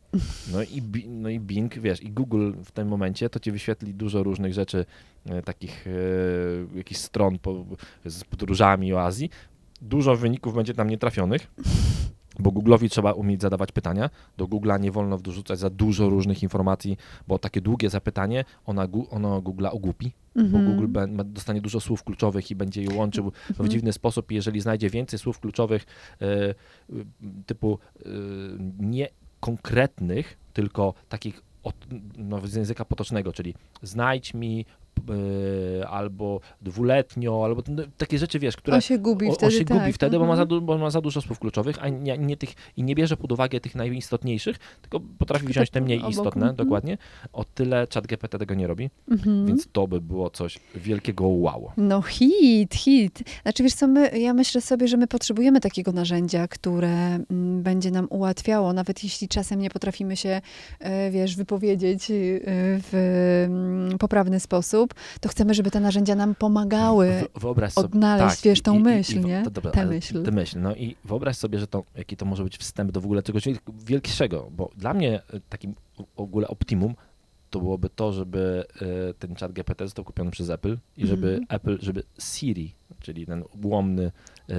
No 0.52 0.62
i, 0.62 0.82
no 1.08 1.28
i 1.28 1.40
Bing, 1.40 1.78
wiesz, 1.78 2.02
i 2.02 2.10
Google 2.10 2.52
w 2.64 2.72
tym 2.72 2.88
momencie 2.88 3.30
to 3.30 3.40
ci 3.40 3.52
wyświetli 3.52 3.94
dużo 3.94 4.22
różnych 4.22 4.52
rzeczy, 4.54 4.84
e, 5.26 5.42
takich 5.42 5.86
e, 5.86 6.76
jakichś 6.76 7.00
stron 7.00 7.38
po, 7.38 7.64
z 8.04 8.24
podróżami 8.24 8.92
o 8.92 9.02
Azji. 9.02 9.30
Dużo 9.80 10.16
wyników 10.16 10.54
będzie 10.54 10.74
tam 10.74 10.90
nietrafionych, 10.90 11.50
bo 12.38 12.50
Google'owi 12.50 12.88
trzeba 12.88 13.12
umieć 13.12 13.42
zadawać 13.42 13.72
pytania. 13.72 14.10
Do 14.38 14.46
Google'a 14.46 14.80
nie 14.80 14.92
wolno 14.92 15.18
dorzucać 15.18 15.58
za 15.58 15.70
dużo 15.70 16.08
różnych 16.08 16.42
informacji, 16.42 16.98
bo 17.28 17.38
takie 17.38 17.60
długie 17.60 17.90
zapytanie 17.90 18.44
ona, 18.66 18.88
ono 19.10 19.40
Google'a 19.40 19.70
ogłupi, 19.72 20.12
bo 20.36 20.42
Mhm. 20.42 20.76
Google 20.76 21.00
dostanie 21.24 21.60
dużo 21.60 21.80
słów 21.80 22.04
kluczowych 22.04 22.50
i 22.50 22.54
będzie 22.54 22.82
je 22.82 22.94
łączył 22.94 23.32
w 23.58 23.68
dziwny 23.68 23.92
sposób. 23.92 24.32
i 24.32 24.34
Jeżeli 24.34 24.60
znajdzie 24.60 24.90
więcej 24.90 25.18
słów 25.18 25.40
kluczowych 25.40 25.86
e, 26.20 26.50
y, 26.50 26.54
typu 27.46 27.78
e, 27.96 28.08
nie 28.78 29.08
konkretnych, 29.40 30.38
tylko 30.52 30.94
takich 31.08 31.42
od, 31.62 31.74
no, 32.16 32.46
z 32.46 32.54
języka 32.54 32.84
potocznego, 32.84 33.32
czyli 33.32 33.54
znajdź 33.82 34.34
mi 34.34 34.66
albo 35.88 36.40
dwuletnio, 36.62 37.44
albo 37.44 37.62
no, 37.68 37.82
takie 37.98 38.18
rzeczy, 38.18 38.38
wiesz, 38.38 38.56
które 38.56 38.74
On 38.74 38.80
się 38.80 38.98
gubi 38.98 39.28
o, 39.28 39.32
wtedy, 39.32 39.52
się 39.52 39.64
tak. 39.64 39.78
gubi 39.78 39.92
wtedy, 39.92 40.18
bo, 40.18 40.26
ma 40.26 40.36
za, 40.36 40.42
Mhm. 40.42 40.66
bo 40.66 40.78
ma 40.78 40.90
za 40.90 41.00
dużo 41.00 41.20
słów 41.20 41.38
kluczowych, 41.38 41.76
a 41.80 41.88
nie, 41.88 42.18
nie 42.18 42.36
tych, 42.36 42.50
i 42.76 42.82
nie 42.82 42.94
bierze 42.94 43.16
pod 43.16 43.32
uwagę 43.32 43.60
tych 43.60 43.74
najistotniejszych, 43.74 44.56
tylko 44.82 45.00
potrafi 45.18 45.46
wziąć 45.46 45.70
te 45.70 45.80
mniej 45.80 46.02
istotne, 46.08 46.40
mhm. 46.40 46.56
dokładnie. 46.56 46.98
O 47.32 47.44
tyle 47.44 47.86
chat 47.94 48.06
GPT 48.06 48.38
tego 48.38 48.54
nie 48.54 48.66
robi, 48.66 48.90
Mhm. 49.10 49.46
więc 49.46 49.68
to 49.72 49.86
by 49.88 50.00
było 50.00 50.30
coś 50.30 50.58
wielkiego 50.74 51.28
wow. 51.28 51.70
No 51.76 52.02
hit, 52.02 52.74
hit. 52.74 53.22
Znaczy 53.42 53.62
wiesz 53.62 53.74
co, 53.74 53.86
my, 53.86 54.18
ja 54.18 54.34
myślę 54.34 54.60
sobie, 54.60 54.88
że 54.88 54.96
my 54.96 55.06
potrzebujemy 55.06 55.60
takiego 55.60 55.92
narzędzia, 55.92 56.48
które 56.48 56.88
mm, 57.30 57.62
będzie 57.62 57.90
nam 57.90 58.06
ułatwiało, 58.10 58.72
nawet 58.72 59.04
jeśli 59.04 59.28
czasem 59.28 59.60
nie 59.60 59.70
potrafimy 59.70 60.16
się, 60.16 60.40
e, 60.80 61.10
wiesz, 61.10 61.36
wypowiedzieć 61.36 62.10
e, 62.10 62.14
w 62.90 62.92
mm, 63.46 63.98
poprawny 63.98 64.40
sposób, 64.40 64.81
to 65.20 65.28
chcemy, 65.28 65.54
żeby 65.54 65.70
te 65.70 65.80
narzędzia 65.80 66.14
nam 66.14 66.34
pomagały. 66.34 67.24
Wyobraź 67.40 67.72
sobie, 67.72 67.84
odnaleźć, 67.86 68.36
tak, 68.36 68.44
wiesz, 68.44 68.58
i- 68.58 68.62
tą 68.62 68.74
i- 68.74 68.78
i- 68.78 68.82
myśl, 68.82 69.20
i, 69.20 69.24
nie? 69.24 69.42
To, 69.44 69.50
dobra, 69.50 69.70
Tę 69.70 69.86
myśl. 69.86 70.22
Tę 70.22 70.30
myśl. 70.30 70.60
No 70.60 70.74
i 70.74 70.96
wyobraź 71.04 71.36
sobie, 71.36 71.58
że 71.58 71.66
to, 71.66 71.82
jaki 71.96 72.16
to 72.16 72.24
może 72.26 72.44
być 72.44 72.56
wstęp 72.58 72.92
do 72.92 73.00
w 73.00 73.04
ogóle 73.04 73.22
czegoś 73.22 73.44
wielkiego, 73.86 74.48
bo 74.56 74.70
dla 74.76 74.94
mnie 74.94 75.22
e, 75.34 75.40
takim 75.48 75.74
w 75.96 76.02
ogóle 76.20 76.48
optimum 76.48 76.94
to 77.50 77.58
byłoby 77.60 77.90
to, 77.90 78.12
żeby 78.12 78.64
e, 79.10 79.14
ten 79.14 79.34
chat 79.34 79.52
GPT 79.52 79.84
został 79.84 80.04
kupiony 80.04 80.30
przez 80.30 80.50
Apple 80.50 80.78
i 80.96 81.06
żeby 81.06 81.28
Mhm. 81.28 81.46
Apple, 81.48 81.78
żeby 81.80 82.02
Siri, 82.20 82.74
czyli 83.00 83.26
ten 83.26 83.44
ułomny 83.64 84.12
e, 84.48 84.54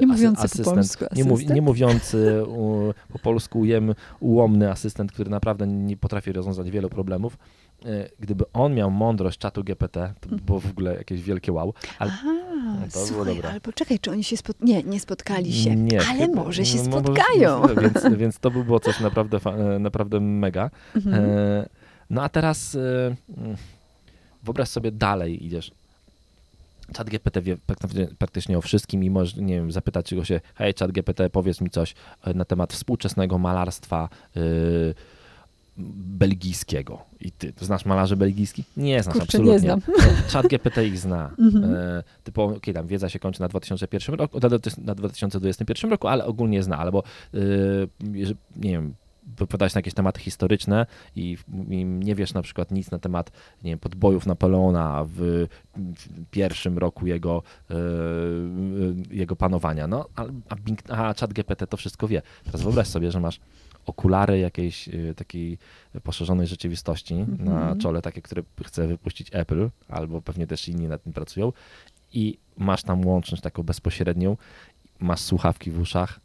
Nie 0.00 0.06
mówiący 0.06 0.42
asy- 0.42 0.64
po 0.64 0.70
polsku 0.74 1.04
nie, 1.16 1.24
asystent? 1.24 1.54
nie 1.54 1.62
mówiący 1.62 2.42
u, 2.48 2.92
po 3.12 3.18
polsku 3.18 3.64
jem 3.64 3.94
ułomny 4.20 4.70
asystent, 4.70 5.12
który 5.12 5.30
naprawdę 5.30 5.66
nie 5.66 5.96
potrafi 5.96 6.32
rozwiązać 6.32 6.70
wielu 6.70 6.88
problemów. 6.88 7.38
E, 7.86 8.08
Gdyby 8.20 8.44
on 8.52 8.74
miał 8.74 8.90
mądrość 8.90 9.38
czatu 9.38 9.64
GPT, 9.64 10.14
to 10.20 10.28
by 10.28 10.36
było 10.36 10.60
w 10.60 10.66
ogóle 10.70 10.94
jakieś 10.94 11.22
wielkie 11.22 11.52
wow. 11.52 11.74
Ale 11.98 12.10
Aha, 12.14 12.32
No 12.80 12.86
to 12.86 12.92
było 12.92 13.06
słuchaj, 13.06 13.34
dobre. 13.34 13.50
ale 13.50 13.60
poczekaj, 13.60 13.98
czy 13.98 14.10
oni 14.10 14.24
się 14.24 14.36
spot... 14.36 14.56
Nie, 14.60 14.82
nie 14.82 15.00
spotkali 15.00 15.52
się, 15.52 15.76
Nie, 15.76 16.00
ale 16.08 16.18
chyba- 16.26 16.34
może 16.44 16.64
się 16.66 16.76
no, 16.78 16.84
może- 16.84 17.04
spotkają. 17.04 17.62
Więc, 17.82 18.16
więc 18.18 18.38
to 18.38 18.50
by 18.50 18.64
było 18.64 18.80
coś 18.80 19.00
naprawdę, 19.00 19.38
e, 19.74 19.78
naprawdę 19.78 20.20
mega. 20.20 20.70
Mhm. 20.96 21.14
E, 21.24 21.68
no 22.10 22.22
a 22.22 22.28
teraz 22.28 22.74
e, 22.74 23.16
mm, 23.38 23.56
wyobraź 24.42 24.68
sobie 24.68 24.92
dalej 24.92 25.46
idziesz. 25.46 25.70
Chat 26.96 27.10
GPT 27.10 27.42
wie 27.42 27.56
praktycznie, 28.18 28.58
o 28.58 28.60
wszystkim 28.60 29.04
i 29.04 29.10
możesz, 29.10 29.36
nie 29.36 29.54
wiem, 29.54 29.72
zapytać 29.72 30.06
czego 30.06 30.24
się, 30.24 30.40
hej 30.54 30.74
Chat 30.78 30.92
GPT, 30.92 31.30
powiedz 31.30 31.60
mi 31.60 31.70
coś 31.70 31.94
na 32.34 32.44
temat 32.44 32.72
współczesnego 32.72 33.38
malarstwa 33.38 34.08
e, 34.36 34.40
belgijskiego. 36.18 36.98
I 37.20 37.32
ty 37.32 37.52
znasz 37.60 37.84
malarzy 37.84 38.16
belgijskich? 38.16 38.66
Nie 38.76 39.02
znasz, 39.02 39.16
Kurczę, 39.18 39.38
nie 39.38 39.54
absolutnie. 39.54 39.58
znam. 39.58 39.80
No, 39.98 40.04
Chat 40.32 40.46
GPT 40.46 40.86
ich 40.86 40.98
zna. 40.98 41.30
Mhm. 41.38 41.74
E, 41.74 42.02
typu, 42.24 42.42
okej, 42.42 42.74
tam 42.74 42.86
wiedza 42.86 43.08
się 43.08 43.18
kończy 43.18 43.40
na 43.40 43.48
2001 43.48 44.14
roku, 44.14 44.38
na- 44.40 44.48
na 44.84 44.94
2021 44.94 45.90
roku, 45.90 46.08
ale 46.08 46.24
ogólnie 46.24 46.62
zna, 46.62 46.78
albo 46.78 47.02
e, 47.34 47.38
jeżeli- 48.12 48.38
nie 48.56 48.70
wiem, 48.70 48.94
wypowiadać 49.38 49.74
na 49.74 49.78
jakieś 49.78 49.94
tematy 49.94 50.20
historyczne 50.20 50.86
i, 51.16 51.38
i 51.70 51.84
nie 51.84 52.14
wiesz 52.14 52.34
na 52.34 52.42
przykład 52.42 52.70
nic 52.70 52.90
na 52.90 52.98
temat 52.98 53.30
nie 53.64 53.70
wiem, 53.70 53.78
podbojów 53.78 54.26
Napoleona 54.26 55.04
w, 55.04 55.46
w 55.76 56.24
pierwszym 56.30 56.78
roku 56.78 57.06
jego, 57.06 57.42
e, 57.70 57.74
jego 59.10 59.36
panowania. 59.36 59.86
No, 59.86 60.06
a, 60.16 60.24
a, 60.48 61.08
a 61.08 61.14
chat 61.14 61.32
GPT 61.32 61.66
to 61.66 61.76
wszystko 61.76 62.08
wie. 62.08 62.22
Teraz 62.44 62.62
wyobraź 62.62 62.86
sobie, 62.88 63.10
że 63.10 63.20
masz 63.20 63.40
okulary 63.88 64.38
jakiejś 64.38 64.88
e, 64.88 65.14
takiej 65.14 65.58
poszerzonej 66.02 66.46
rzeczywistości 66.46 67.14
na 67.14 67.24
Mhm. 67.52 67.78
czole, 67.80 68.02
takie, 68.02 68.22
które 68.22 68.42
chce 68.64 68.86
wypuścić 68.86 69.28
Apple, 69.32 69.68
albo 69.88 70.20
pewnie 70.22 70.46
też 70.46 70.68
inni 70.68 70.88
nad 70.88 71.02
tym 71.02 71.12
pracują 71.12 71.52
i 72.12 72.38
masz 72.56 72.82
tam 72.82 73.06
łączność 73.06 73.42
taką 73.42 73.62
bezpośrednią, 73.62 74.36
masz 75.00 75.20
słuchawki 75.20 75.70
w 75.70 75.80
uszach, 75.80 76.20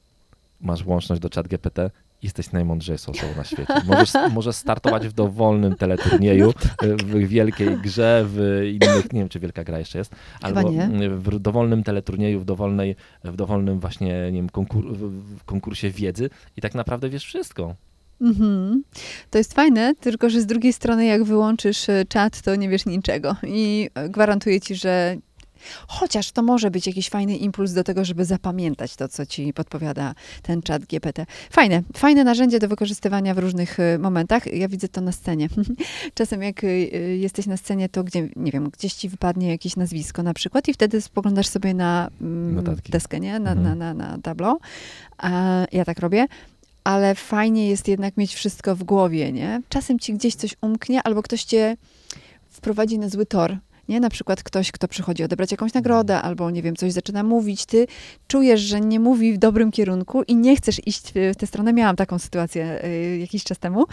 masz 0.62 0.86
łączność 0.86 1.22
do 1.22 1.30
chat 1.36 1.48
GPT, 1.48 1.92
jesteś 2.24 2.52
najmądrzejszą 2.52 3.12
osobą 3.12 3.36
na 3.38 3.44
świecie. 3.44 3.74
Możesz, 3.86 4.12
możesz 4.32 4.56
startować 4.56 5.08
w 5.08 5.14
dowolnym 5.14 5.76
teleturnieju, 5.76 6.54
w 7.06 7.28
wielkiej 7.28 7.78
grze, 7.78 8.26
w 8.28 8.62
innych, 8.74 9.14
nie 9.14 9.20
wiem 9.20 9.30
czy 9.30 9.40
wielka 9.40 9.64
gra 9.64 9.80
jeszcze 9.80 9.98
jest, 9.98 10.16
albo 10.42 10.72
w 11.10 11.40
dowolnym 11.40 11.84
teleturnieju, 11.84 12.40
w, 12.40 12.46
dowolnej, 12.46 12.96
w 13.24 13.36
dowolnym 13.36 13.80
właśnie, 13.80 14.32
nie 14.32 14.40
wiem, 14.40 14.50
konkur 14.50 14.86
konkursie 15.46 15.90
wiedzy 15.90 16.30
i 16.58 16.62
tak 16.62 16.76
naprawdę 16.76 17.10
wiesz 17.10 17.26
wszystko. 17.26 17.76
Mhm. 18.22 18.84
To 19.30 19.38
jest 19.38 19.54
fajne, 19.54 19.96
tylko 19.96 20.30
że 20.30 20.42
z 20.42 20.46
drugiej 20.46 20.74
strony, 20.74 21.06
jak 21.06 21.24
wyłączysz 21.24 21.90
e, 21.90 22.06
czat, 22.06 22.42
to 22.42 22.56
nie 22.56 22.70
wiesz 22.70 22.86
niczego. 22.86 23.36
I 23.48 23.90
gwarantuję 24.10 24.62
ci, 24.62 24.76
że 24.76 25.18
chociaż 25.88 26.32
to 26.32 26.42
może 26.42 26.72
być 26.72 26.88
jakiś 26.88 27.10
fajny 27.10 27.38
impuls 27.38 27.74
do 27.74 27.84
tego, 27.84 28.06
żeby 28.06 28.26
zapamiętać 28.26 28.96
to, 28.96 29.08
co 29.08 29.26
ci 29.26 29.54
podpowiada 29.54 30.16
ten 30.42 30.62
czat 30.62 30.86
GPT. 30.86 31.26
Fajne, 31.52 31.84
fajne 31.98 32.24
narzędzie 32.24 32.60
do 32.60 32.68
wykorzystywania 32.68 33.34
w 33.34 33.38
różnych 33.38 33.80
e, 33.80 33.98
momentach. 34.00 34.54
Ja 34.54 34.68
widzę 34.68 34.88
to 34.88 35.02
na 35.02 35.12
scenie. 35.12 35.50
Czasem 36.16 36.42
jak 36.42 36.64
e, 36.64 36.68
e, 36.68 36.72
jesteś 37.18 37.46
na 37.46 37.58
scenie, 37.58 37.90
to 37.90 38.04
gdzie, 38.04 38.30
nie 38.36 38.52
wiem, 38.52 38.70
gdzieś 38.70 38.94
ci 38.94 39.10
wypadnie 39.10 39.48
jakieś 39.50 39.76
nazwisko 39.76 40.24
na 40.24 40.34
przykład 40.34 40.68
i 40.68 40.74
wtedy 40.74 41.02
spoglądasz 41.02 41.48
sobie 41.48 41.74
na 41.74 42.10
mm, 42.22 42.56
Notatki. 42.56 42.92
deskę, 42.92 43.20
nie? 43.20 43.40
Na, 43.40 43.52
Mhm. 43.52 43.78
na, 43.80 43.94
na, 43.94 44.08
na 44.08 44.18
tableau. 44.22 44.60
A 45.18 45.32
ja 45.72 45.86
tak 45.86 46.00
robię 46.00 46.28
ale 46.84 47.16
fajnie 47.16 47.70
jest 47.70 47.88
jednak 47.88 48.18
mieć 48.18 48.36
wszystko 48.36 48.76
w 48.76 48.84
głowie, 48.84 49.32
nie? 49.32 49.62
Czasem 49.70 50.00
ci 50.00 50.14
gdzieś 50.14 50.36
coś 50.36 50.56
umknie, 50.62 51.04
albo 51.04 51.22
ktoś 51.24 51.44
cię 51.44 51.78
wprowadzi 52.50 53.00
na 53.00 53.10
zły 53.10 53.26
tor. 53.26 53.58
Nie? 53.90 54.00
Na 54.00 54.10
przykład 54.10 54.44
ktoś, 54.44 54.72
kto 54.72 54.88
przychodzi 54.88 55.24
odebrać 55.24 55.52
jakąś 55.52 55.74
nagrodę, 55.74 56.22
albo 56.22 56.52
nie 56.52 56.62
wiem, 56.62 56.76
coś 56.76 56.92
zaczyna 56.92 57.24
mówić, 57.24 57.66
ty 57.66 57.88
czujesz, 58.28 58.62
że 58.62 58.82
nie 58.82 59.00
mówi 59.00 59.34
w 59.34 59.38
dobrym 59.38 59.72
kierunku 59.72 60.24
i 60.24 60.36
nie 60.36 60.56
chcesz 60.56 60.88
iść 60.88 61.14
w 61.34 61.36
tę 61.36 61.48
stronę. 61.48 61.74
Miałam 61.74 61.96
taką 61.96 62.20
sytuację 62.20 62.86
y, 62.86 63.18
jakiś 63.18 63.44
czas 63.44 63.60
temu. 63.60 63.86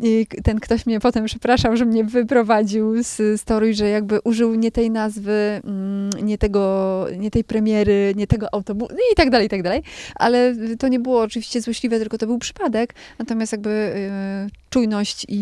I 0.00 0.26
ten 0.44 0.60
ktoś 0.60 0.86
mnie 0.86 1.00
potem 1.00 1.24
przepraszał, 1.24 1.76
że 1.76 1.84
mnie 1.84 2.04
wyprowadził 2.04 3.02
z, 3.02 3.42
i 3.70 3.74
że 3.74 3.88
jakby 3.88 4.20
użył 4.24 4.54
nie 4.54 4.72
tej 4.72 4.90
nazwy, 4.90 5.60
mm, 5.64 6.10
nie 6.22 6.38
tego, 6.38 7.06
nie 7.16 7.30
tej 7.30 7.44
premiery, 7.44 8.12
nie 8.16 8.26
tego 8.26 8.54
autobusu 8.54 8.94
i 9.12 9.14
tak 9.16 9.30
dalej, 9.30 9.46
i 9.46 9.50
tak 9.50 9.62
dalej. 9.62 9.82
Ale 10.14 10.54
to 10.78 10.88
nie 10.88 11.00
było 11.00 11.22
oczywiście 11.22 11.60
złośliwe, 11.60 11.98
tylko 11.98 12.18
to 12.18 12.26
był 12.26 12.38
przypadek. 12.38 12.94
Natomiast 13.18 13.52
jakby 13.52 13.70
y, 13.70 14.67
czujność 14.70 15.26
i, 15.28 15.34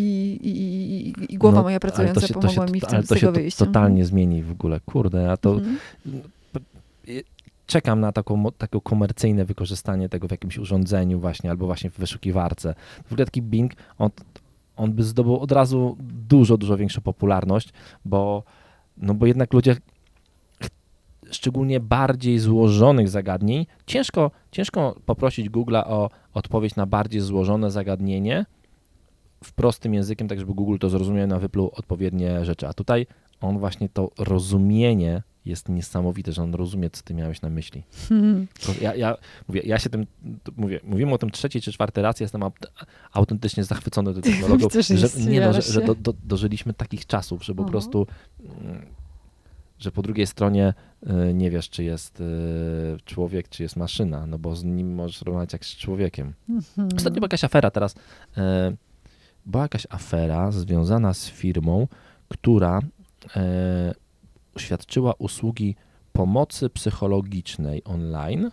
i, 0.42 1.08
i, 1.34 1.38
głowa 1.38 1.56
No, 1.56 1.62
moja 1.62 1.80
pracująca 1.80 2.26
się, 2.26 2.34
pomogła 2.34 2.66
mi 2.66 2.80
w 2.80 2.86
tym, 2.86 2.94
ale 2.94 3.02
z 3.02 3.08
to 3.08 3.14
tego 3.14 3.20
się 3.20 3.26
to, 3.26 3.32
wyjść. 3.32 3.56
totalnie 3.56 4.04
zmieni 4.04 4.42
w 4.42 4.50
ogóle. 4.50 4.80
Kurde, 4.80 5.32
a 5.32 5.36
to 5.36 5.50
Mhm. 5.54 5.78
czekam 7.66 8.00
na 8.00 8.12
taką, 8.12 8.44
takie 8.58 8.80
komercyjne 8.80 9.44
wykorzystanie 9.44 10.08
tego 10.08 10.28
w 10.28 10.30
jakimś 10.30 10.58
urządzeniu 10.58 11.20
właśnie, 11.20 11.50
albo 11.50 11.66
właśnie 11.66 11.90
w 11.90 11.98
wyszukiwarce. 11.98 12.74
W 13.08 13.12
ogóle 13.12 13.24
taki 13.24 13.42
Bing, 13.42 13.72
on, 13.98 14.10
on 14.76 14.92
by 14.92 15.02
zdobył 15.04 15.36
od 15.40 15.52
razu 15.52 15.96
dużo, 16.28 16.56
dużo 16.58 16.76
większą 16.76 17.00
popularność, 17.00 17.72
bo, 18.04 18.42
no 18.96 19.14
bo 19.14 19.26
jednak 19.26 19.52
ludzie 19.52 19.76
szczególnie 21.30 21.80
bardziej 21.80 22.38
złożonych 22.38 23.08
zagadnień, 23.08 23.66
ciężko, 23.86 24.30
ciężko 24.52 24.96
poprosić 25.06 25.50
Google'a 25.50 25.82
o 25.86 26.10
odpowiedź 26.34 26.76
na 26.76 26.86
bardziej 26.86 27.20
złożone 27.20 27.70
zagadnienie 27.70 28.46
w 29.44 29.52
prostym 29.52 29.94
językiem, 29.94 30.28
tak 30.28 30.38
żeby 30.40 30.54
Google 30.54 30.78
to 30.78 30.90
zrozumiał, 30.90 31.26
na 31.26 31.38
wypluł 31.38 31.70
odpowiednie 31.72 32.44
rzeczy. 32.44 32.68
A 32.68 32.72
tutaj 32.72 33.06
on 33.40 33.58
właśnie 33.58 33.88
to 33.88 34.10
rozumienie 34.18 35.22
jest 35.44 35.68
niesamowite, 35.68 36.32
że 36.32 36.42
on 36.42 36.54
rozumie, 36.54 36.90
co 36.90 37.02
ty 37.02 37.14
miałeś 37.14 37.42
na 37.42 37.50
myśli. 37.50 37.82
Hmm. 38.08 38.46
Ja, 38.80 38.94
ja, 38.94 39.16
mówię, 39.48 39.60
ja 39.64 39.78
się 39.78 39.90
tym, 39.90 40.06
mówię, 40.56 40.80
mówimy 40.84 41.12
o 41.12 41.18
tym 41.18 41.30
trzeci 41.30 41.60
czy 41.60 41.72
czwarty 41.72 42.02
raz, 42.02 42.20
jestem 42.20 42.40
aut- 42.40 42.66
autentycznie 43.12 43.64
zachwycony 43.64 44.14
tą 44.14 44.20
technologią, 44.30 44.68
że 44.80 45.30
nie 45.30 45.40
no, 45.40 45.52
że, 45.52 45.62
że 45.62 45.80
do, 45.80 45.94
do, 45.94 46.14
dożyliśmy 46.24 46.74
takich 46.74 47.06
czasów, 47.06 47.44
że 47.44 47.54
po 47.54 47.62
Mhm. 47.62 47.70
prostu, 47.70 48.06
mm, 48.40 48.86
że 49.78 49.92
po 49.92 50.02
drugiej 50.02 50.26
stronie 50.26 50.74
y, 51.30 51.34
nie 51.34 51.50
wiesz, 51.50 51.70
czy 51.70 51.84
jest 51.84 52.20
y, 52.20 52.24
człowiek, 53.04 53.48
czy 53.48 53.62
jest 53.62 53.76
maszyna, 53.76 54.26
no 54.26 54.38
bo 54.38 54.56
z 54.56 54.64
nim 54.64 54.94
możesz 54.94 55.22
rozmawiać 55.22 55.52
jak 55.52 55.64
z 55.64 55.76
człowiekiem. 55.76 56.32
Mhm. 56.48 56.88
Ostatnio 56.96 57.14
była 57.20 57.24
jakaś 57.24 57.44
afera 57.44 57.70
teraz. 57.70 57.94
Była 59.46 59.62
jakaś 59.62 59.86
afera 59.90 60.50
związana 60.52 61.14
z 61.14 61.28
firmą, 61.28 61.88
która 62.28 62.80
e, 63.36 63.94
świadczyła 64.58 65.14
usługi 65.18 65.76
pomocy 66.12 66.70
psychologicznej 66.70 67.84
online 67.84 68.50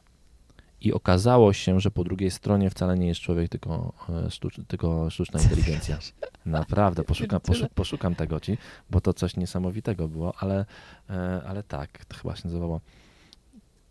i 0.81 0.93
okazało 0.93 1.53
się, 1.53 1.79
że 1.79 1.91
po 1.91 2.03
drugiej 2.03 2.31
stronie 2.31 2.69
wcale 2.69 2.97
nie 2.97 3.07
jest 3.07 3.21
człowiek, 3.21 3.49
tylko, 3.49 3.93
e, 4.09 4.31
sztucz, 4.31 4.55
tylko 4.67 5.09
sztuczna 5.09 5.41
inteligencja. 5.41 5.99
Naprawdę, 6.45 7.03
poszukam, 7.03 7.39
Pierdziele. 7.39 7.67
poszu, 7.67 7.75
poszukam 7.75 8.15
tego 8.15 8.39
ci, 8.39 8.57
bo 8.89 9.01
to 9.01 9.13
coś 9.13 9.37
niesamowitego 9.37 10.07
było, 10.07 10.33
ale, 10.39 10.65
e, 11.09 11.41
ale 11.47 11.63
tak, 11.63 12.05
to 12.05 12.17
chyba 12.17 12.35
się 12.35 12.41
nazywało 12.45 12.81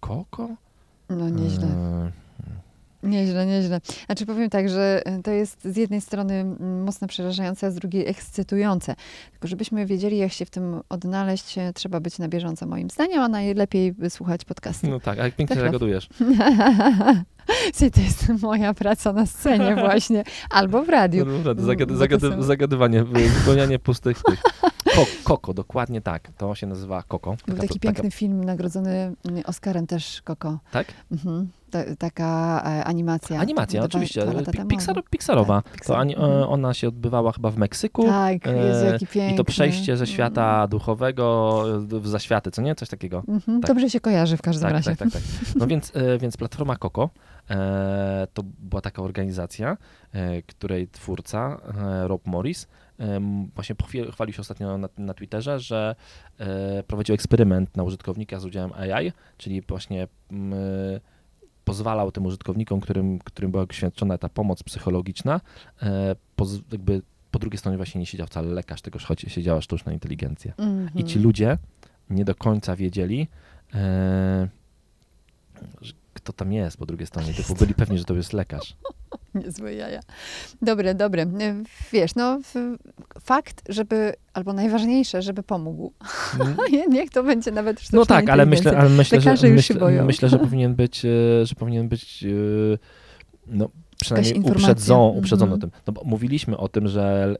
Koko? 0.01 0.49
No 1.09 1.29
nieźle. 1.29 1.67
E, 1.67 2.13
Nieźle, 3.03 3.47
nieźle. 3.47 3.81
Znaczy 4.07 4.27
powiem 4.27 4.51
tak, 4.51 4.69
że 4.69 5.03
to 5.25 5.31
jest 5.31 5.65
z 5.65 5.77
jednej 5.77 6.01
strony 6.01 6.35
mm, 6.35 6.83
mocno 6.85 7.09
przerażające, 7.09 7.67
a 7.67 7.71
z 7.71 7.75
drugiej 7.75 8.09
ekscytujące. 8.09 8.95
Tylko 9.33 9.49
żebyśmy 9.49 9.87
wiedzieli, 9.87 10.19
jak 10.19 10.33
się 10.33 10.45
w 10.45 10.51
tym 10.51 10.81
odnaleźć, 10.89 11.59
e, 11.59 11.73
trzeba 11.73 12.01
być 12.01 12.19
na 12.19 12.29
bieżąco 12.29 12.67
moim 12.67 12.91
zdaniem, 12.91 13.21
a 13.23 13.29
najlepiej 13.29 13.95
słuchać 14.09 14.45
podcastów. 14.45 14.91
No 14.91 15.01
tak, 15.01 15.19
a 15.19 15.25
jak 15.25 15.37
pięknie 15.37 15.57
Tak, 15.57 15.65
no. 15.65 15.71
reagujesz. 15.71 16.09
Słuchaj, 17.75 17.91
to 17.91 18.01
jest 18.01 18.29
moja 18.43 18.75
praca 18.75 19.13
na 19.13 19.27
scenie 19.27 19.77
właśnie, 19.77 20.25
albo 20.51 20.83
w 20.83 20.89
radiu. 20.89 21.25
No, 21.27 21.39
dobra, 21.39 21.65
zagady, 21.65 21.87
bo 21.87 21.93
to 21.93 21.99
zagady, 21.99 22.29
są- 22.31 22.43
zagadywanie, 22.43 23.05
wy- 23.05 23.29
wypełnianie 23.29 23.79
pustych 23.79 24.23
tych. 24.23 24.43
Ko, 24.85 25.07
koko, 25.25 25.55
dokładnie 25.55 26.01
tak. 26.01 26.29
To 26.39 26.55
się 26.55 26.67
nazywa 26.67 27.03
Koko. 27.03 27.37
Był 27.47 27.57
taki 27.57 27.81
piękny 27.81 28.11
film 28.11 28.45
nagrodzony 28.45 28.91
mm, 29.29 29.43
Oscarem 29.47 29.87
też, 29.87 30.23
Koko. 30.23 30.59
Tak? 30.73 30.87
Mhm. 31.13 31.49
Ta, 31.71 31.79
taka 31.99 32.63
e, 32.67 32.85
animacja. 32.85 33.41
Animacja, 33.41 33.81
Dwa- 33.81 33.85
oczywiście. 33.87 34.27
dwa 34.27 34.65
Pixar, 34.65 35.03
Pixarowa. 35.11 35.63
Tak, 35.63 35.73
Pixar. 35.73 35.87
To 35.97 36.01
ani, 36.01 36.17
Mhm. 36.17 36.33
e, 36.33 36.47
ona 36.49 36.75
się 36.75 36.89
odbywała 36.89 37.33
chyba 37.33 37.51
w 37.51 37.57
Meksyku. 37.57 38.05
Tak, 38.07 38.47
Jezu, 38.47 38.87
e, 38.87 38.93
jaki 38.93 39.07
piękny. 39.07 39.35
I 39.35 39.37
to 39.37 39.45
przejście 39.45 39.97
ze 39.97 40.07
świata 40.07 40.57
Mm. 40.57 40.69
duchowego 40.69 41.65
w 41.79 42.09
zaświaty, 42.09 42.51
co 42.51 42.63
nie? 42.63 42.75
Coś 42.75 42.89
takiego. 42.89 43.23
Mhm. 43.29 43.61
tak. 43.61 43.69
Dobrze 43.69 43.91
się 43.91 44.01
kojarzy 44.01 44.37
w 44.37 44.43
każdym 44.43 44.63
Tak, 44.63 44.73
razie. 44.73 44.97
tak, 44.97 44.99
tak, 44.99 45.11
tak. 45.13 45.23
No 45.57 45.67
więc, 45.67 45.93
e, 45.97 46.19
więc 46.19 46.37
platforma 46.37 46.77
Koko 46.77 47.11
e, 47.51 48.27
to 48.35 48.43
była 48.59 48.81
taka 48.83 49.03
organizacja, 49.03 49.77
e, 50.13 50.43
której 50.43 50.89
twórca 50.89 51.59
e, 51.79 52.09
Rob 52.09 52.27
Morris 52.27 52.65
e, 52.65 52.69
właśnie 53.55 53.77
chwalił 54.13 54.33
się 54.35 54.41
ostatnio 54.41 54.79
na, 54.79 54.89
na 54.99 55.15
Twitterze, 55.15 55.61
że 55.61 55.97
e, 56.39 56.83
prowadził 56.83 57.15
eksperyment 57.15 57.77
na 57.77 57.83
użytkownikach 57.83 58.41
z 58.41 58.45
udziałem 58.45 58.73
AI, 58.73 59.13
czyli 59.39 59.63
właśnie 59.63 60.09
m, 60.33 60.55
pozwalał 61.65 62.13
tym 62.13 62.27
użytkownikom, 62.27 62.81
którym, 62.81 63.19
którym 63.19 63.51
była 63.51 63.67
świadczona 63.73 64.19
ta 64.19 64.29
pomoc 64.29 64.63
psychologiczna, 64.63 65.41
e, 65.83 66.17
jakby 66.73 67.03
po 67.31 67.39
drugiej 67.39 67.59
stronie 67.59 67.77
właśnie 67.77 67.99
nie 67.99 68.07
siedział 68.07 68.27
wcale 68.27 68.49
lekarz, 68.49 68.83
tylko 68.83 68.99
choć 68.99 69.21
siedziała 69.21 69.61
sztuczna 69.61 69.93
inteligencja. 69.93 70.53
I 70.95 71.05
ci 71.05 71.13
Mhm. 71.19 71.23
ludzie 71.23 71.59
nie 72.11 72.25
do 72.25 72.35
końca 72.35 72.77
wiedzieli, 72.77 73.29
e, 73.75 74.49
że 75.81 75.93
kto 76.23 76.33
tam 76.33 76.53
jest 76.53 76.77
po 76.77 76.87
drugiej 76.87 77.07
stronie. 77.07 77.35
Tylko 77.35 77.55
byli 77.55 77.75
pewni, 77.75 77.99
że 77.99 78.05
to 78.05 78.15
jest 78.15 78.33
lekarz. 78.33 78.77
Niezłe 79.35 79.75
jaja. 79.75 80.01
Dobre, 80.63 80.95
dobre. 80.95 81.23
E, 81.23 81.63
Wiesz, 81.93 82.15
no 82.15 82.39
fakt, 83.21 83.63
żeby, 83.69 84.13
albo 84.33 84.53
najważniejsze, 84.53 85.23
żeby 85.23 85.43
pomógł. 85.43 85.93
Niech 86.91 87.11
to 87.11 87.23
będzie 87.23 87.51
nawet 87.51 87.81
sztuczna 87.81 87.99
No 87.99 88.07
tak, 88.07 88.29
ale 88.31 88.47
myślę, 88.47 88.79
ale 88.79 88.89
myślę, 88.91 89.21
że, 89.21 89.31
Lekarze 89.31 89.49
już 89.49 89.65
się 89.67 89.75
myślę, 89.75 89.87
boją. 89.87 90.05
myślę, 90.05 90.29
że 90.29 90.39
powinien 90.49 90.75
być, 90.75 91.05
e, 91.05 91.47
że 91.47 91.55
powinien 91.55 91.89
być 91.89 92.25
e, 92.25 92.29
no, 93.47 93.69
przynajmniej 94.01 94.41
uprzedzą, 94.41 95.09
uprzedzony 95.09 95.53
o 95.53 95.55
Mhm. 95.55 95.71
tym. 95.71 95.81
No 95.87 95.93
bo 95.93 96.03
mówiliśmy 96.05 96.57
o 96.57 96.69
tym, 96.69 96.89
że 96.89 97.35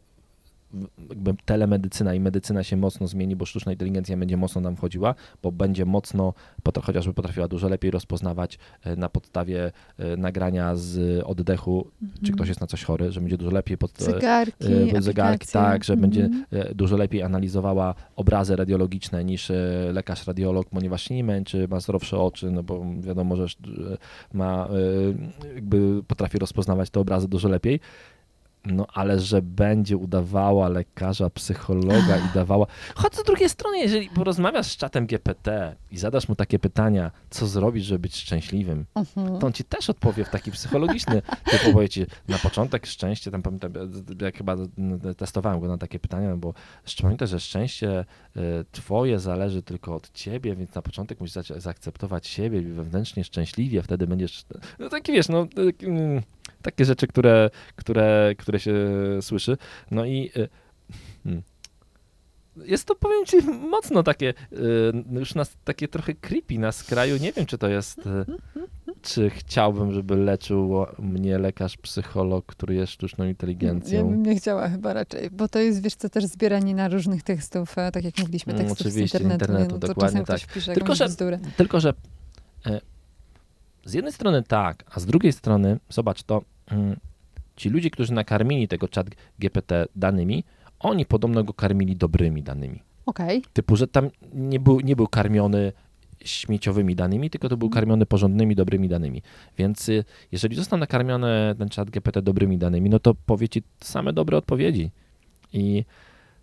jakby 1.09 1.35
telemedycyna 1.45 2.15
i 2.15 2.21
medycyna 2.21 2.63
się 2.63 2.77
mocno 2.77 3.07
zmieni, 3.07 3.37
bo 3.37 3.47
sztuczna 3.47 3.73
inteligencja 3.73 4.17
będzie 4.17 4.37
mocno 4.37 4.61
nam 4.61 4.77
wchodziła, 4.77 5.15
bo 5.43 5.53
będzie 5.53 5.85
mocno, 5.85 6.35
chociażby 6.83 7.15
potrafiła 7.15 7.49
dużo 7.49 7.69
lepiej 7.69 7.91
rozpoznawać 7.91 8.59
e, 8.85 8.97
na 8.97 9.09
podstawie 9.09 9.73
e, 9.99 10.17
nagrania 10.17 10.77
z 10.77 11.23
oddechu, 11.27 11.91
czy 12.23 12.33
ktoś 12.33 12.49
jest 12.49 12.61
na 12.61 12.67
coś 12.67 12.85
chory, 12.85 13.13
że 13.13 13.21
będzie 13.21 13.37
dużo 13.39 13.51
lepiej 13.51 13.79
pod, 13.79 14.03
e, 14.03 14.05
Zegarki, 14.05 14.65
zegarki, 15.01 15.49
tak, 15.53 15.85
że 15.85 15.97
będzie 15.97 16.25
Mhm. 16.25 16.75
dużo 16.75 16.97
lepiej 16.97 17.23
analizowała 17.23 17.95
obrazy 18.17 18.57
radiologiczne 18.57 19.25
niż 19.25 19.53
lekarz 19.93 20.27
radiolog, 20.27 20.69
ponieważ 20.69 21.11
nie 21.11 21.25
męczy, 21.25 21.69
ma 21.69 21.81
zdrowsze 21.81 22.19
oczy, 22.19 22.51
no 22.51 22.63
bo 22.63 22.85
wiadomo, 23.01 23.37
że 23.37 23.47
ma, 24.33 24.69
jakby 25.55 26.03
potrafi 26.07 26.39
rozpoznawać 26.39 26.91
te 26.91 27.01
obrazy 27.01 27.29
dużo 27.29 27.49
lepiej. 27.49 27.81
No 28.67 28.87
ale 28.95 29.21
że 29.21 29.43
będzie 29.43 29.97
udawała 29.97 30.69
lekarza, 30.69 31.31
psychologa 31.31 32.17
i 32.17 32.35
dawała. 32.35 32.67
Choć 32.95 33.17
z 33.17 33.23
drugiej 33.25 33.49
strony, 33.49 33.79
jeżeli 33.79 34.09
porozmawiasz 34.11 34.67
z 34.67 34.77
czatem 34.77 35.07
GPT 35.07 35.77
i 35.91 35.99
zadasz 35.99 36.29
mu 36.29 36.35
takie 36.35 36.59
pytania, 36.59 37.11
co 37.31 37.47
zrobić, 37.47 37.85
żeby 37.85 37.99
być 37.99 38.17
szczęśliwym, 38.17 38.85
Mhm. 38.95 39.39
to 39.39 39.47
on 39.47 39.53
ci 39.53 39.65
też 39.65 39.91
odpowie 39.91 40.25
w 40.25 40.29
taki 40.29 40.51
psychologiczny, 40.51 41.23
typu 41.51 41.73
powie 41.73 41.89
ci 41.89 42.07
na 42.29 42.39
początek 42.39 42.87
szczęście, 42.87 43.31
tam 43.31 43.43
pamiętam, 43.43 43.73
jak 44.21 44.37
chyba 44.37 44.57
testowałem 45.17 45.61
go 45.61 45.69
na 45.69 45.79
takie 45.79 45.99
pytania, 45.99 46.29
no 46.31 46.37
bo 46.37 46.55
pamiętaj, 47.03 47.29
że 47.29 47.41
szczęście 47.41 48.05
y, 48.37 48.41
twoje 48.73 49.19
zależy 49.19 49.63
tylko 49.63 49.95
od 49.95 50.11
ciebie, 50.13 50.57
więc 50.57 50.75
na 50.75 50.83
początek 50.83 51.21
musisz 51.21 51.35
zaakceptować 51.57 52.27
siebie 52.27 52.59
i 52.61 52.65
wewnętrznie 52.67 53.25
szczęśliwie, 53.25 53.83
wtedy 53.83 54.07
będziesz, 54.07 54.45
no 54.79 54.89
taki 54.89 55.13
wiesz, 55.13 55.29
no 55.29 55.47
taki, 55.67 55.87
mm, 55.87 56.23
takie 56.63 56.85
rzeczy, 56.85 57.07
które, 57.07 57.51
które, 57.77 58.35
które 58.39 58.61
się 58.61 58.75
słyszy, 59.21 59.57
no 59.91 60.05
i 60.05 60.31
y, 60.37 60.49
hmm. 61.25 61.43
jest 62.57 62.85
to, 62.85 62.95
powiem 62.95 63.27
ci, 63.27 63.37
mocno 63.71 64.03
takie, 64.03 64.35
y, 64.53 64.57
już 65.11 65.35
nas, 65.35 65.57
takie 65.65 65.89
trochę 65.89 66.15
creepy 66.15 66.59
na 66.59 66.73
skraju. 66.73 67.17
Nie 67.17 67.33
wiem, 67.33 67.47
czy 67.47 67.59
to 67.59 67.69
jest, 67.69 67.99
y, 67.99 68.25
czy 69.03 69.31
chciałbym, 69.31 69.93
żeby 69.93 70.17
leczył 70.17 70.87
mnie 70.99 71.39
lekarz, 71.39 71.77
psycholog, 71.77 72.47
który 72.47 72.75
jest 72.75 72.93
sztuczną 72.93 73.25
Ja 73.25 73.31
inteligencją. 73.31 74.11
bym 74.11 74.23
nie 74.23 74.37
chciała 74.37 74.69
chyba 74.69 74.93
raczej, 74.93 75.31
bo 75.31 75.49
to 75.49 75.59
jest, 75.59 75.83
wiesz 75.83 75.95
co, 75.95 76.09
też 76.09 76.25
zbieranie 76.25 76.75
na 76.75 76.89
różnych 76.89 77.23
tekstów, 77.23 77.79
e, 77.79 77.93
tak 77.93 78.05
jak 78.05 78.19
mówiliśmy, 78.19 78.53
Mm, 78.53 78.67
tekstów 78.67 78.87
oczywiście, 78.87 79.19
z 79.19 79.23
internetu, 79.23 79.45
internetu, 79.45 79.75
no, 79.75 79.81
to 79.81 79.89
dokładnie 79.89 80.25
tak. 80.25 80.41
Tylko, 80.75 80.95
że- 80.95 81.09
bzdurę. 81.09 81.39
Tylko, 81.57 81.81
że 81.81 81.95
z 83.85 83.95
jednej 83.95 84.13
strony 84.13 84.43
tak, 84.43 84.85
a 84.91 85.01
z 85.01 85.07
drugiej 85.07 85.33
strony, 85.33 85.79
zobacz 85.89 86.23
to, 86.23 86.43
ci 87.57 87.71
ludzie, 87.71 87.91
którzy 87.91 88.13
nakarmili 88.13 88.69
tego 88.69 88.89
chat 88.95 89.07
GPT 89.39 89.87
danymi, 89.97 90.45
oni 90.81 91.07
podobno 91.07 91.45
go 91.45 91.53
karmili 91.53 91.97
dobrymi 91.97 92.43
danymi. 92.43 92.83
Okej, 93.07 93.43
Typu, 93.53 93.77
że 93.77 93.87
tam 93.89 94.11
nie 94.35 94.61
był, 94.61 94.81
nie 94.81 94.97
był 94.97 95.09
karmiony 95.09 95.73
śmieciowymi 96.25 96.97
danymi, 96.97 97.31
tylko 97.31 97.49
to 97.49 97.57
był 97.57 97.71
karmiony 97.71 98.07
porządnymi, 98.07 98.55
dobrymi 98.55 98.89
danymi. 98.89 99.23
Więc 99.59 99.89
y, 99.89 100.05
jeżeli 100.33 100.57
został 100.57 100.79
nakarmiony 100.79 101.55
ten 101.59 101.69
chat 101.69 101.91
GPT 101.91 102.23
dobrymi 102.23 102.59
danymi, 102.59 102.91
no 102.91 102.99
to 102.99 103.15
powie 103.15 103.49
ci 103.49 103.63
same 103.81 104.13
dobre 104.13 104.37
odpowiedzi. 104.37 104.91
I 105.53 105.85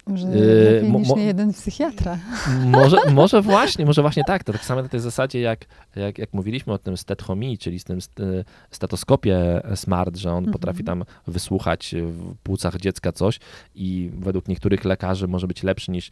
może 0.09 0.27
Yy, 0.27 0.71
lepiej 0.73 0.91
niż 0.91 1.09
nie 1.15 1.23
jeden 1.25 1.53
psychiatra. 1.53 2.17
może, 2.65 2.97
może 3.13 3.41
właśnie, 3.41 3.85
może 3.85 4.01
właśnie 4.01 4.23
tak. 4.27 4.43
To 4.43 4.53
tak 4.53 4.65
samo 4.65 4.81
na 4.81 4.89
tej 4.89 4.99
zasadzie, 4.99 5.39
jak, 5.41 5.65
jak, 5.95 6.17
jak 6.17 6.33
mówiliśmy 6.33 6.73
o 6.73 6.77
tym 6.77 6.97
stethomii, 6.97 7.57
czyli 7.57 7.79
z 7.79 7.83
tym 7.83 8.01
st- 8.01 8.19
stetoskopie 8.71 9.61
smart, 9.75 10.17
że 10.17 10.31
on 10.31 10.37
Mhm. 10.37 10.53
potrafi 10.53 10.83
tam 10.83 11.03
wysłuchać 11.27 11.95
w 12.01 12.35
płucach 12.43 12.77
dziecka 12.77 13.11
coś 13.11 13.39
i 13.75 14.11
według 14.13 14.47
niektórych 14.47 14.85
lekarzy 14.85 15.27
może 15.27 15.47
być 15.47 15.63
lepszy 15.63 15.91
niż 15.91 16.11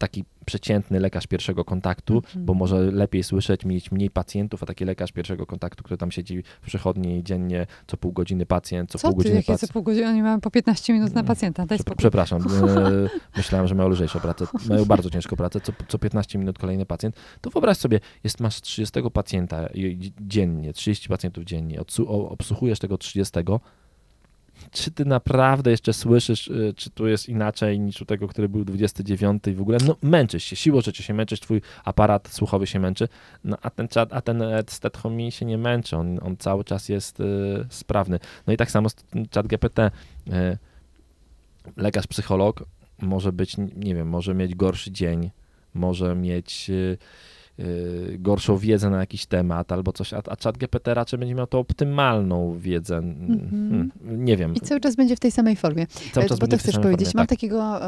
taki 0.00 0.24
przeciętny 0.46 1.00
lekarz 1.00 1.26
pierwszego 1.26 1.64
kontaktu, 1.64 2.14
Mhm. 2.16 2.44
bo 2.46 2.54
może 2.54 2.80
lepiej 2.80 3.22
słyszeć, 3.22 3.64
mieć 3.64 3.92
mniej 3.92 4.10
pacjentów, 4.10 4.62
a 4.62 4.66
taki 4.66 4.84
lekarz 4.84 5.12
pierwszego 5.12 5.46
kontaktu, 5.46 5.84
który 5.84 5.98
tam 5.98 6.10
siedzi 6.10 6.42
w 6.62 6.66
przychodni 6.66 7.24
dziennie, 7.24 7.66
co 7.86 7.96
pół 7.96 8.12
godziny 8.12 8.46
pacjent, 8.46 8.90
co, 8.90 8.98
Co 8.98 9.08
pół 9.08 9.12
ty, 9.12 9.16
godziny 9.16 9.34
jakie 9.36 9.46
co 9.46 9.52
pacjent. 9.52 9.72
pół 9.72 9.82
godziny? 9.82 10.08
Oni 10.08 10.22
mają 10.22 10.40
po 10.40 10.50
15 10.50 10.92
minut 10.92 11.14
na 11.14 11.20
Mm. 11.20 11.26
pacjenta, 11.28 11.66
daj 11.66 11.78
spokój. 11.78 11.96
Przepraszam, 11.96 12.42
e, 12.46 13.08
myślałem, 13.36 13.66
że 13.68 13.74
mają 13.74 13.88
lżejszą 13.88 14.20
pracę. 14.20 14.46
Mają 14.68 14.84
bardzo 14.84 15.10
ciężką 15.10 15.36
pracę, 15.36 15.60
co, 15.60 15.72
co 15.88 15.98
15 15.98 16.38
minut 16.38 16.58
kolejny 16.58 16.86
pacjent. 16.86 17.16
To 17.40 17.50
wyobraź 17.50 17.76
sobie, 17.76 18.00
jest, 18.24 18.40
masz 18.40 18.60
30 18.60 19.00
pacjenta 19.12 19.68
dziennie, 20.20 20.72
30 20.72 21.08
pacjentów 21.08 21.44
dziennie, 21.44 21.80
obsłuchujesz 22.08 22.78
tego 22.78 22.98
30, 22.98 23.32
czy 24.70 24.90
ty 24.90 25.04
naprawdę 25.04 25.70
jeszcze 25.70 25.92
słyszysz, 25.92 26.48
y, 26.48 26.74
czy 26.76 26.90
tu 26.90 27.06
jest 27.06 27.28
inaczej 27.28 27.80
niż 27.80 28.02
u 28.02 28.04
tego, 28.04 28.28
który 28.28 28.48
był 28.48 28.64
29 28.64 29.42
i 29.46 29.54
w 29.54 29.60
ogóle, 29.60 29.78
no 29.86 29.96
męczysz 30.02 30.44
się, 30.44 30.56
siłą 30.56 30.80
rzeczy 30.80 31.02
się 31.02 31.14
męczysz, 31.14 31.40
twój 31.40 31.62
aparat 31.84 32.28
słuchowy 32.28 32.66
się 32.66 32.80
męczy, 32.80 33.08
no 33.44 33.56
a 33.62 33.70
ten 33.70 33.88
czat, 33.88 34.12
a 34.12 34.20
ten 34.20 34.42
Ed 34.42 34.96
Homi 34.96 35.32
się 35.32 35.46
nie 35.46 35.58
męczy, 35.58 35.96
on, 35.96 36.18
on 36.22 36.36
cały 36.36 36.64
czas 36.64 36.88
jest 36.88 37.20
y, 37.20 37.24
sprawny. 37.68 38.18
No 38.46 38.52
i 38.52 38.56
tak 38.56 38.70
samo 38.70 38.88
czat 39.30 39.46
GPT, 39.46 39.90
y, 40.28 40.58
lekarz, 41.76 42.06
psycholog 42.06 42.64
może 43.02 43.32
być, 43.32 43.56
nie 43.76 43.94
wiem, 43.94 44.08
może 44.08 44.34
mieć 44.34 44.54
gorszy 44.54 44.90
dzień, 44.90 45.30
może 45.74 46.14
mieć 46.14 46.70
y, 46.70 46.98
gorszą 48.18 48.56
wiedzę 48.56 48.90
na 48.90 49.00
jakiś 49.00 49.26
temat 49.26 49.72
albo 49.72 49.92
coś, 49.92 50.14
a, 50.14 50.22
a 50.28 50.36
czat 50.36 50.58
GPT 50.58 50.94
raczej 50.94 51.18
będzie 51.18 51.34
miał 51.34 51.46
tą 51.46 51.58
optymalną 51.58 52.58
wiedzę. 52.58 52.96
Mhm. 52.96 53.50
Hmm, 53.50 54.24
nie 54.24 54.36
wiem. 54.36 54.54
I 54.54 54.60
cały 54.60 54.80
czas 54.80 54.96
będzie 54.96 55.16
w 55.16 55.20
tej 55.20 55.30
samej 55.30 55.56
formie. 55.56 55.86
Cały 56.12 56.26
czas 56.26 56.38
Bo 56.38 56.46
będzie 56.46 56.56
to 56.56 56.62
chcesz 56.62 56.78
powiedzieć. 56.78 57.08
formie, 57.08 57.20
Mam 57.20 57.26
tak. 57.26 57.38
takiego 57.38 57.80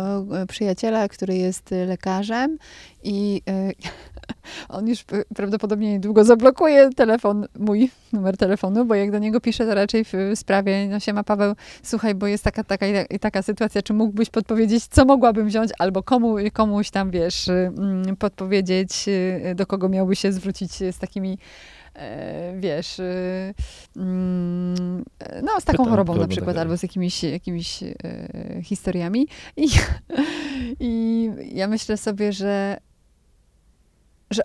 e, 0.42 0.46
przyjaciela, 0.46 1.08
który 1.08 1.36
jest 1.36 1.72
e, 1.72 1.86
lekarzem 1.86 2.58
i 3.02 3.42
e, 3.48 3.72
on 4.76 4.88
już 4.88 5.04
prawdopodobnie 5.36 5.92
niedługo 5.92 6.24
zablokuje 6.24 6.90
telefon, 6.96 7.46
mój 7.58 7.90
numer 8.12 8.36
telefonu, 8.36 8.84
bo 8.84 8.94
jak 8.94 9.10
do 9.10 9.18
niego 9.18 9.40
piszę, 9.40 9.66
to 9.66 9.74
raczej 9.74 10.04
w 10.04 10.12
sprawie, 10.34 10.88
no 10.88 11.00
siema 11.00 11.24
Paweł, 11.24 11.54
słuchaj, 11.82 12.14
bo 12.14 12.26
jest 12.26 12.44
taka, 12.44 12.64
taka 12.64 12.86
i 12.86 13.18
taka 13.18 13.42
sytuacja, 13.42 13.82
czy 13.82 13.92
mógłbyś 13.92 14.30
podpowiedzieć, 14.30 14.86
co 14.86 15.04
mogłabym 15.04 15.46
wziąć, 15.46 15.70
albo 15.78 16.02
komu, 16.02 16.36
komuś 16.52 16.90
tam, 16.90 17.10
wiesz, 17.10 17.48
y, 17.48 17.52
mm, 17.78 18.16
podpowiedzieć, 18.16 19.08
y, 19.08 19.51
do 19.54 19.66
kogo 19.66 19.88
miałby 19.88 20.16
się 20.16 20.32
zwrócić 20.32 20.72
z 20.72 20.98
takimi 20.98 21.38
e, 21.94 22.60
wiesz, 22.60 22.98
y, 22.98 23.54
mm, 23.96 25.04
no 25.42 25.60
z 25.60 25.64
taką 25.64 25.78
Pytam, 25.78 25.90
chorobą 25.90 26.16
na 26.16 26.28
przykład, 26.28 26.56
albo 26.56 26.76
z 26.76 26.82
jakimiś, 26.82 27.24
jakimiś 27.24 27.82
e, 27.82 27.92
historiami. 28.62 29.28
I, 29.56 29.68
I 30.80 31.30
ja 31.52 31.68
myślę 31.68 31.96
sobie, 31.96 32.32
że 32.32 32.76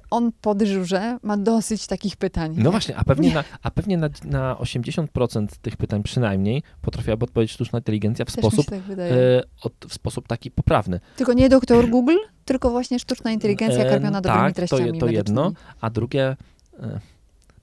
on 0.10 0.32
po 0.41 0.56
dyżurze 0.56 1.17
ma 1.24 1.38
dosyć 1.38 1.88
takich 1.88 2.15
pytań. 2.17 2.56
No 2.58 2.72
właśnie, 2.72 2.98
a 2.98 3.04
pewnie, 3.04 3.34
na, 3.34 3.43
a 3.62 3.72
pewnie 3.72 3.98
na, 3.98 4.10
na 4.26 4.56
80% 4.56 5.48
tych 5.62 5.78
pytań 5.78 6.04
przynajmniej 6.04 6.63
potrafiłaby 6.82 7.24
odpowiedzieć 7.24 7.52
sztuczna 7.52 7.80
inteligencja 7.80 8.26
w 8.26 8.32
Też 8.32 8.46
sposób, 8.46 8.65
tak 8.65 8.80
e, 8.98 9.43
od, 9.62 9.74
w 9.88 9.93
sposób 9.93 10.28
taki 10.28 10.52
poprawny. 10.52 11.00
Tylko 11.15 11.34
nie 11.34 11.50
doktor 11.50 11.89
Google, 11.89 12.17
tylko 12.46 12.70
właśnie 12.70 13.00
sztuczna 13.00 13.32
inteligencja 13.32 13.84
E, 13.84 13.89
karmiona 13.89 14.22
dobrymi 14.22 14.54
tak, 14.54 14.56
to 14.56 14.62
je- 14.62 14.67
treściami 14.67 15.00
to 15.00 15.08
jedno. 15.08 15.52
A 15.82 15.89
drugie, 15.89 16.36
e, 16.80 17.00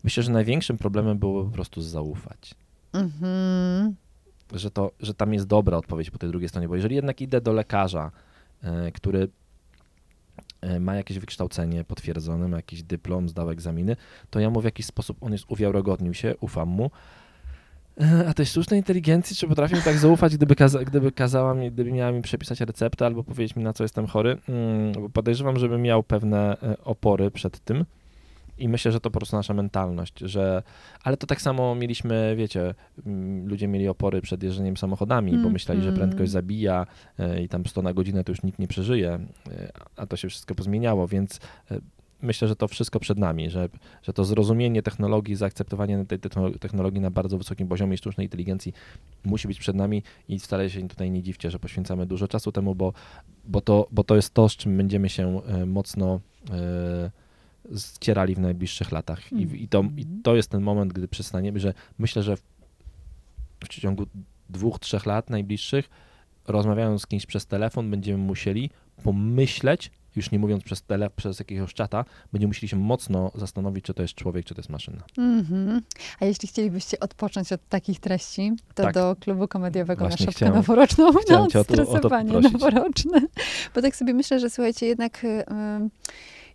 myślę, 0.05 0.23
że 0.23 0.33
największym 0.33 0.79
problemem 0.79 1.19
było 1.19 1.45
po 1.45 1.51
prostu 1.51 1.83
zaufać. 1.83 2.55
Mhm. 2.93 3.95
Że, 4.53 4.71
to, 4.71 4.91
że 5.01 5.15
tam 5.15 5.35
jest 5.35 5.47
dobra 5.47 5.77
odpowiedź 5.77 6.11
po 6.11 6.19
tej 6.19 6.31
drugiej 6.31 6.49
stronie, 6.49 6.69
bo 6.69 6.77
jeżeli 6.77 6.97
jednak 6.97 7.21
idę 7.21 7.41
do 7.41 7.53
lekarza, 7.53 8.11
który 8.95 9.29
ma 10.81 10.95
jakieś 10.97 11.19
wykształcenie 11.19 11.85
potwierdzone, 11.85 12.49
ma 12.49 12.57
jakiś 12.57 12.83
dyplom, 12.83 13.29
zdał 13.29 13.51
egzaminy, 13.51 13.97
to 14.31 14.41
ja 14.41 14.51
mu 14.51 14.61
w 14.61 14.65
jakiś 14.65 14.87
sposób, 14.87 15.17
on 15.21 15.33
jest 15.33 15.45
uwiarygodnił 15.49 16.15
się, 16.15 16.35
ufam 16.41 16.69
mu. 16.69 16.91
E, 18.01 18.25
A 18.29 18.35
tej 18.35 18.47
sztucznej 18.47 18.81
inteligencji, 18.81 19.37
czy 19.37 19.49
potrafię 19.49 19.77
tak 19.85 19.99
zaufać, 19.99 20.37
gdyby, 20.37 20.55
kaza- 20.55 20.85
gdyby 20.85 21.13
kazała 21.13 21.55
mi, 21.55 21.71
gdyby 21.73 21.93
miała 21.93 22.13
mi 22.13 22.23
przepisać 22.23 22.61
receptę 22.61 23.07
albo 23.07 23.25
powiedzieć 23.25 23.57
mi, 23.57 23.65
na 23.65 23.73
co 23.73 23.85
jestem 23.85 24.07
chory? 24.07 24.39
Mm, 24.49 24.93
bo 24.93 25.09
podejrzewam, 25.09 25.59
żebym 25.59 25.83
miał 25.83 26.03
pewne 26.03 26.57
e, 26.63 26.77
opory 26.85 27.31
przed 27.31 27.61
tym. 27.61 27.85
I 28.59 28.69
myślę, 28.69 28.93
że 28.93 29.01
to 29.01 29.11
po 29.11 29.19
prostu 29.19 29.37
nasza 29.37 29.55
mentalność, 29.55 30.19
że. 30.19 30.63
Ale 31.03 31.17
to 31.17 31.27
tak 31.27 31.41
samo 31.41 31.75
mieliśmy, 31.75 32.35
wiecie, 32.37 32.75
mm, 33.07 33.49
ludzie 33.49 33.69
mieli 33.69 33.89
opory 33.89 34.23
przed 34.23 34.43
jeżdżeniem 34.43 34.77
samochodami, 34.77 35.33
bo 35.33 35.39
Mm, 35.39 35.53
myśleli, 35.53 35.83
że 35.83 35.89
mm. 35.89 36.01
prędkość 36.01 36.31
zabija 36.31 36.87
e, 37.19 37.43
i 37.43 37.49
tam 37.49 37.67
100 37.67 37.83
na 37.83 37.95
godzinę 37.95 38.25
to 38.25 38.33
już 38.33 38.43
nikt 38.43 38.59
nie 38.59 38.69
przeżyje, 38.69 39.11
e, 39.51 39.73
a 39.97 40.07
to 40.07 40.17
się 40.17 40.29
wszystko 40.29 40.55
pozmieniało, 40.55 41.09
więc 41.09 41.41
e, 41.71 41.81
myślę, 42.23 42.49
że 42.49 42.57
to 42.57 42.69
wszystko 42.69 43.01
przed 43.01 43.19
nami, 43.19 43.51
że, 43.51 43.69
że 44.03 44.13
to 44.13 44.25
zrozumienie 44.25 44.83
technologii, 44.83 45.37
zaakceptowanie 45.37 46.05
tej 46.07 46.19
techno- 46.19 46.59
technologii 46.59 47.01
na 47.01 47.11
bardzo 47.11 47.39
wysokim 47.39 47.69
poziomie 47.69 47.97
sztucznej 47.97 48.27
inteligencji 48.27 48.73
musi 49.25 49.49
być 49.49 49.59
przed 49.59 49.77
nami 49.77 50.03
i 50.29 50.39
wcale 50.39 50.71
się 50.71 50.89
tutaj 50.89 51.11
nie 51.11 51.23
dziwcie, 51.23 51.51
że 51.51 51.59
poświęcamy 51.59 52.07
dużo 52.07 52.29
czasu 52.29 52.53
temu, 52.53 52.75
bo, 52.75 52.93
bo, 53.45 53.61
to, 53.61 53.87
bo 53.91 54.05
to 54.05 54.17
jest 54.17 54.35
to, 54.35 54.49
z 54.49 54.57
czym 54.57 54.77
będziemy 54.77 55.09
się 55.09 55.41
mocno 55.67 56.21
e, 56.51 57.24
ścierali 57.79 58.35
w 58.35 58.39
najbliższych 58.39 58.93
latach. 58.93 59.33
I, 59.33 59.63
i, 59.63 59.69
to, 59.69 59.85
I 59.97 60.07
to 60.23 60.37
jest 60.37 60.51
ten 60.51 60.63
moment, 60.63 60.93
gdy 60.93 61.09
przestaniemy, 61.09 61.61
że 61.61 61.75
myślę, 61.99 62.23
że 62.23 62.37
w, 62.37 62.43
w 63.65 63.69
ciągu 63.69 64.07
dwóch, 64.51 64.79
trzech 64.79 65.07
lat 65.07 65.31
najbliższych, 65.31 65.91
rozmawiając 66.49 67.03
z 67.03 67.07
kimś 67.07 67.27
przez 67.27 67.47
telefon, 67.47 67.91
będziemy 67.91 68.19
musieli 68.19 68.71
pomyśleć, 69.05 69.91
już 70.17 70.31
nie 70.31 70.39
mówiąc 70.39 70.65
przez, 70.65 70.83
tele, 70.83 71.11
przez 71.11 71.39
jakiegoś 71.39 71.75
czata, 71.75 72.05
będziemy 72.33 72.49
musieli 72.49 72.69
się 72.69 72.77
mocno 72.77 73.31
zastanowić, 73.35 73.85
czy 73.85 73.95
to 73.95 74.03
jest 74.03 74.15
człowiek, 74.15 74.47
czy 74.47 74.55
to 74.55 74.61
jest 74.61 74.71
maszyna. 74.71 75.03
Mhm. 75.19 75.81
A 76.21 76.25
jeśli 76.25 76.49
chcielibyście 76.49 77.01
odpocząć 77.01 77.53
od 77.53 77.69
takich 77.69 78.01
treści, 78.01 78.53
to 78.75 78.83
Tak. 78.83 78.95
do 78.95 79.17
klubu 79.21 79.49
komediowego 79.49 80.05
Właśnie 80.05 80.27
na 80.27 80.33
szopkę 80.33 80.37
chciałem- 80.37 80.55
noworoczną 80.55 81.13
chciałem 81.13 81.49
na 81.55 81.61
odstresowanie 81.61 82.33
noworoczne. 82.41 83.21
Bo 83.75 83.83
tak 83.83 83.97
sobie 83.97 84.15
myślę, 84.15 84.41
że 84.41 84.51
słuchajcie, 84.51 84.87
jednak 84.87 85.25
y, 85.25 85.45
ym, 85.51 85.91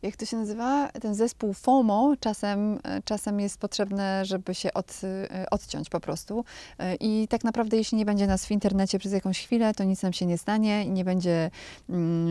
jak 0.02 0.16
to 0.16 0.26
się 0.26 0.38
nazywa, 0.38 0.90
ten 1.02 1.16
zespół 1.16 1.54
FOMO 1.54 2.14
czasem, 2.20 2.80
czasem 3.06 3.40
jest 3.40 3.58
potrzebne, 3.58 4.26
żeby 4.26 4.56
się 4.56 4.74
od, 4.74 5.02
y, 5.04 5.50
odciąć 5.50 5.90
po 5.90 6.00
prostu. 6.00 6.40
Y, 6.40 6.96
I 7.00 7.28
tak 7.28 7.44
naprawdę, 7.44 7.78
jeśli 7.78 7.98
nie 7.98 8.06
będzie 8.06 8.28
nas 8.28 8.46
w 8.46 8.52
internecie 8.52 9.00
przez 9.00 9.14
jakąś 9.14 9.46
chwilę, 9.46 9.74
to 9.74 9.84
nic 9.84 10.04
nam 10.04 10.14
się 10.14 10.26
nie 10.26 10.38
stanie 10.38 10.86
i 10.86 10.92
nie 10.92 11.06
będzie, 11.06 11.52
mm, 11.90 12.28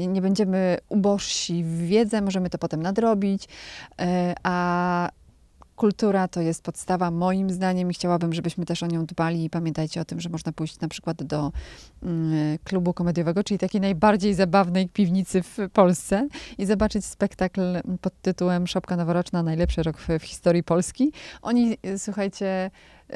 y, 0.00 0.08
nie, 0.08 0.22
będziemy 0.22 0.78
ubożsi 0.88 1.64
w 1.64 1.78
wiedzę, 1.78 2.22
możemy 2.22 2.50
to 2.50 2.58
potem 2.58 2.82
nadrobić. 2.82 3.48
A 4.42 5.10
kultura 5.82 6.28
to 6.28 6.40
jest 6.40 6.62
podstawa 6.62 7.10
moim 7.10 7.50
zdaniem 7.50 7.90
i 7.90 7.94
chciałabym, 7.94 8.32
żebyśmy 8.32 8.66
też 8.66 8.82
o 8.82 8.86
nią 8.86 9.06
dbali 9.06 9.44
i 9.44 9.50
pamiętajcie 9.50 10.00
o 10.00 10.04
tym, 10.04 10.20
że 10.20 10.28
można 10.28 10.52
pójść 10.52 10.80
na 10.80 10.88
przykład 10.88 11.22
do 11.22 11.52
mm, 12.02 12.58
klubu 12.64 12.94
komediowego, 12.94 13.44
czyli 13.44 13.58
takiej 13.58 13.80
najbardziej 13.80 14.34
zabawnej 14.34 14.88
piwnicy 14.88 15.42
w 15.42 15.58
Polsce 15.72 16.28
i 16.58 16.66
zobaczyć 16.66 17.04
spektakl 17.04 17.60
pod 18.00 18.20
tytułem 18.20 18.66
Szopka 18.66 18.96
Noworoczna, 18.96 19.42
najlepszy 19.42 19.82
rok 19.82 19.98
w, 19.98 20.08
w 20.18 20.22
historii 20.22 20.62
Polski. 20.62 21.12
Oni, 21.42 21.78
y, 21.86 21.98
słuchajcie, 21.98 22.70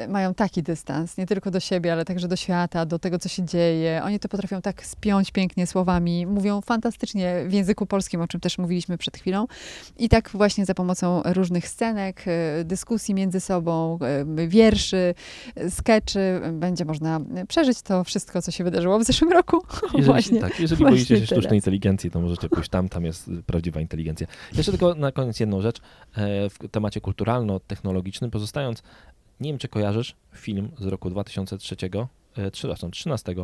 mają 0.07 0.33
taki 0.33 0.63
dystans, 0.63 1.17
nie 1.17 1.25
tylko 1.25 1.51
do 1.51 1.59
siebie, 1.59 1.93
ale 1.93 2.05
także 2.05 2.27
do 2.27 2.35
świata, 2.35 2.85
do 2.85 2.99
tego, 2.99 3.19
co 3.19 3.29
się 3.29 3.43
dzieje. 3.43 4.01
Oni 4.03 4.19
to 4.19 4.29
potrafią 4.29 4.61
tak 4.61 4.85
spiąć 4.85 5.31
pięknie 5.31 5.67
słowami, 5.67 6.25
mówią 6.25 6.61
fantastycznie 6.61 7.43
w 7.47 7.53
języku 7.53 7.85
polskim, 7.85 8.21
o 8.21 8.27
czym 8.27 8.39
też 8.39 8.57
mówiliśmy 8.57 8.97
przed 8.97 9.17
chwilą. 9.17 9.47
I 9.97 10.09
tak 10.09 10.29
właśnie 10.33 10.65
za 10.65 10.73
pomocą 10.73 11.21
różnych 11.25 11.67
scenek, 11.67 12.25
y, 12.61 12.65
dyskusji 12.65 13.13
między 13.13 13.39
sobą, 13.39 13.99
y, 14.39 14.47
wierszy, 14.47 15.13
skeczy 15.69 16.41
będzie 16.51 16.85
można 16.85 17.19
przeżyć 17.47 17.81
to 17.81 18.03
wszystko, 18.03 18.41
co 18.41 18.51
się 18.51 18.63
wydarzyło 18.63 18.99
w 18.99 19.03
zeszłym 19.03 19.31
roku. 19.31 19.57
Jeżeli, 19.83 20.03
właśnie. 20.03 20.41
tak, 20.41 20.59
jeżeli 20.59 20.79
właśnie 20.79 20.97
boicie 20.97 21.19
się 21.19 21.25
sztucznej 21.25 21.43
teraz. 21.43 21.55
inteligencji, 21.55 22.11
to 22.11 22.21
możecie 22.21 22.49
pójść 22.49 22.69
tam, 22.69 22.89
tam 22.89 23.05
jest 23.05 23.29
prawdziwa 23.45 23.81
inteligencja. 23.81 24.27
Jeszcze 24.53 24.71
tylko 24.71 24.95
na 24.95 25.11
koniec 25.11 25.39
jedną 25.39 25.61
rzecz 25.61 25.77
e, 25.77 26.49
w 26.49 26.57
temacie 26.71 27.01
kulturalno-technologicznym, 27.01 28.31
pozostając, 28.31 28.83
nie 29.39 29.49
wiem, 29.51 29.59
czy 29.59 29.67
kojarzysz 29.67 30.15
film 30.35 30.71
z 30.79 30.85
roku 30.85 31.09
2003, 31.09 31.75
e, 32.37 32.51
przepraszam, 32.51 32.91
13, 32.91 33.35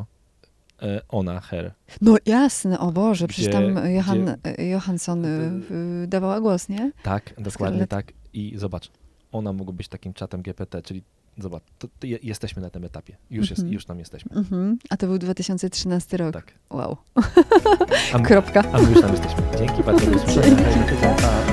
e, 0.81 1.01
Ona, 1.09 1.39
Her. 1.39 1.73
No 2.01 2.15
jasne, 2.25 2.79
o 2.79 2.91
Boże, 2.91 3.27
przecież 3.27 3.49
Gdzie- 3.49 3.73
tam 3.75 3.91
Johan, 3.93 4.25
gdzie- 4.43 4.59
y, 4.59 4.67
Johansson 4.67 5.25
y, 5.25 5.61
dawała 6.07 6.41
głos, 6.41 6.69
nie? 6.69 6.91
Tak, 7.03 7.23
dokładnie 7.29 7.51
Scarlett. 7.51 7.89
tak. 7.89 8.13
I 8.33 8.53
zobacz, 8.57 8.91
ona 9.31 9.53
mogła 9.53 9.73
być 9.73 9.87
takim 9.87 10.13
czatem 10.13 10.41
GPT, 10.41 10.81
czyli 10.81 11.03
zobacz, 11.37 11.63
to, 11.79 11.87
to 11.99 12.07
je, 12.07 12.17
jesteśmy 12.23 12.61
na 12.61 12.69
tym 12.69 12.83
etapie. 12.83 13.17
Już, 13.29 13.49
jest, 13.49 13.59
Mhm. 13.59 13.73
już 13.73 13.85
tam 13.85 13.99
jesteśmy. 13.99 14.31
Mhm. 14.35 14.77
A 14.89 14.97
to 14.97 15.07
był 15.07 15.17
2013 15.17 16.17
rok. 16.17 16.33
Tak. 16.33 16.53
Wow. 16.69 16.97
A 18.13 18.17
my, 18.17 18.25
Kropka. 18.25 18.63
a 18.71 18.81
my 18.81 18.89
już 18.91 19.01
tam 19.01 19.11
jesteśmy. 19.11 19.43
Dzięki 19.59 19.83
bardzo. 19.83 20.05
Dzięki. 20.41 21.52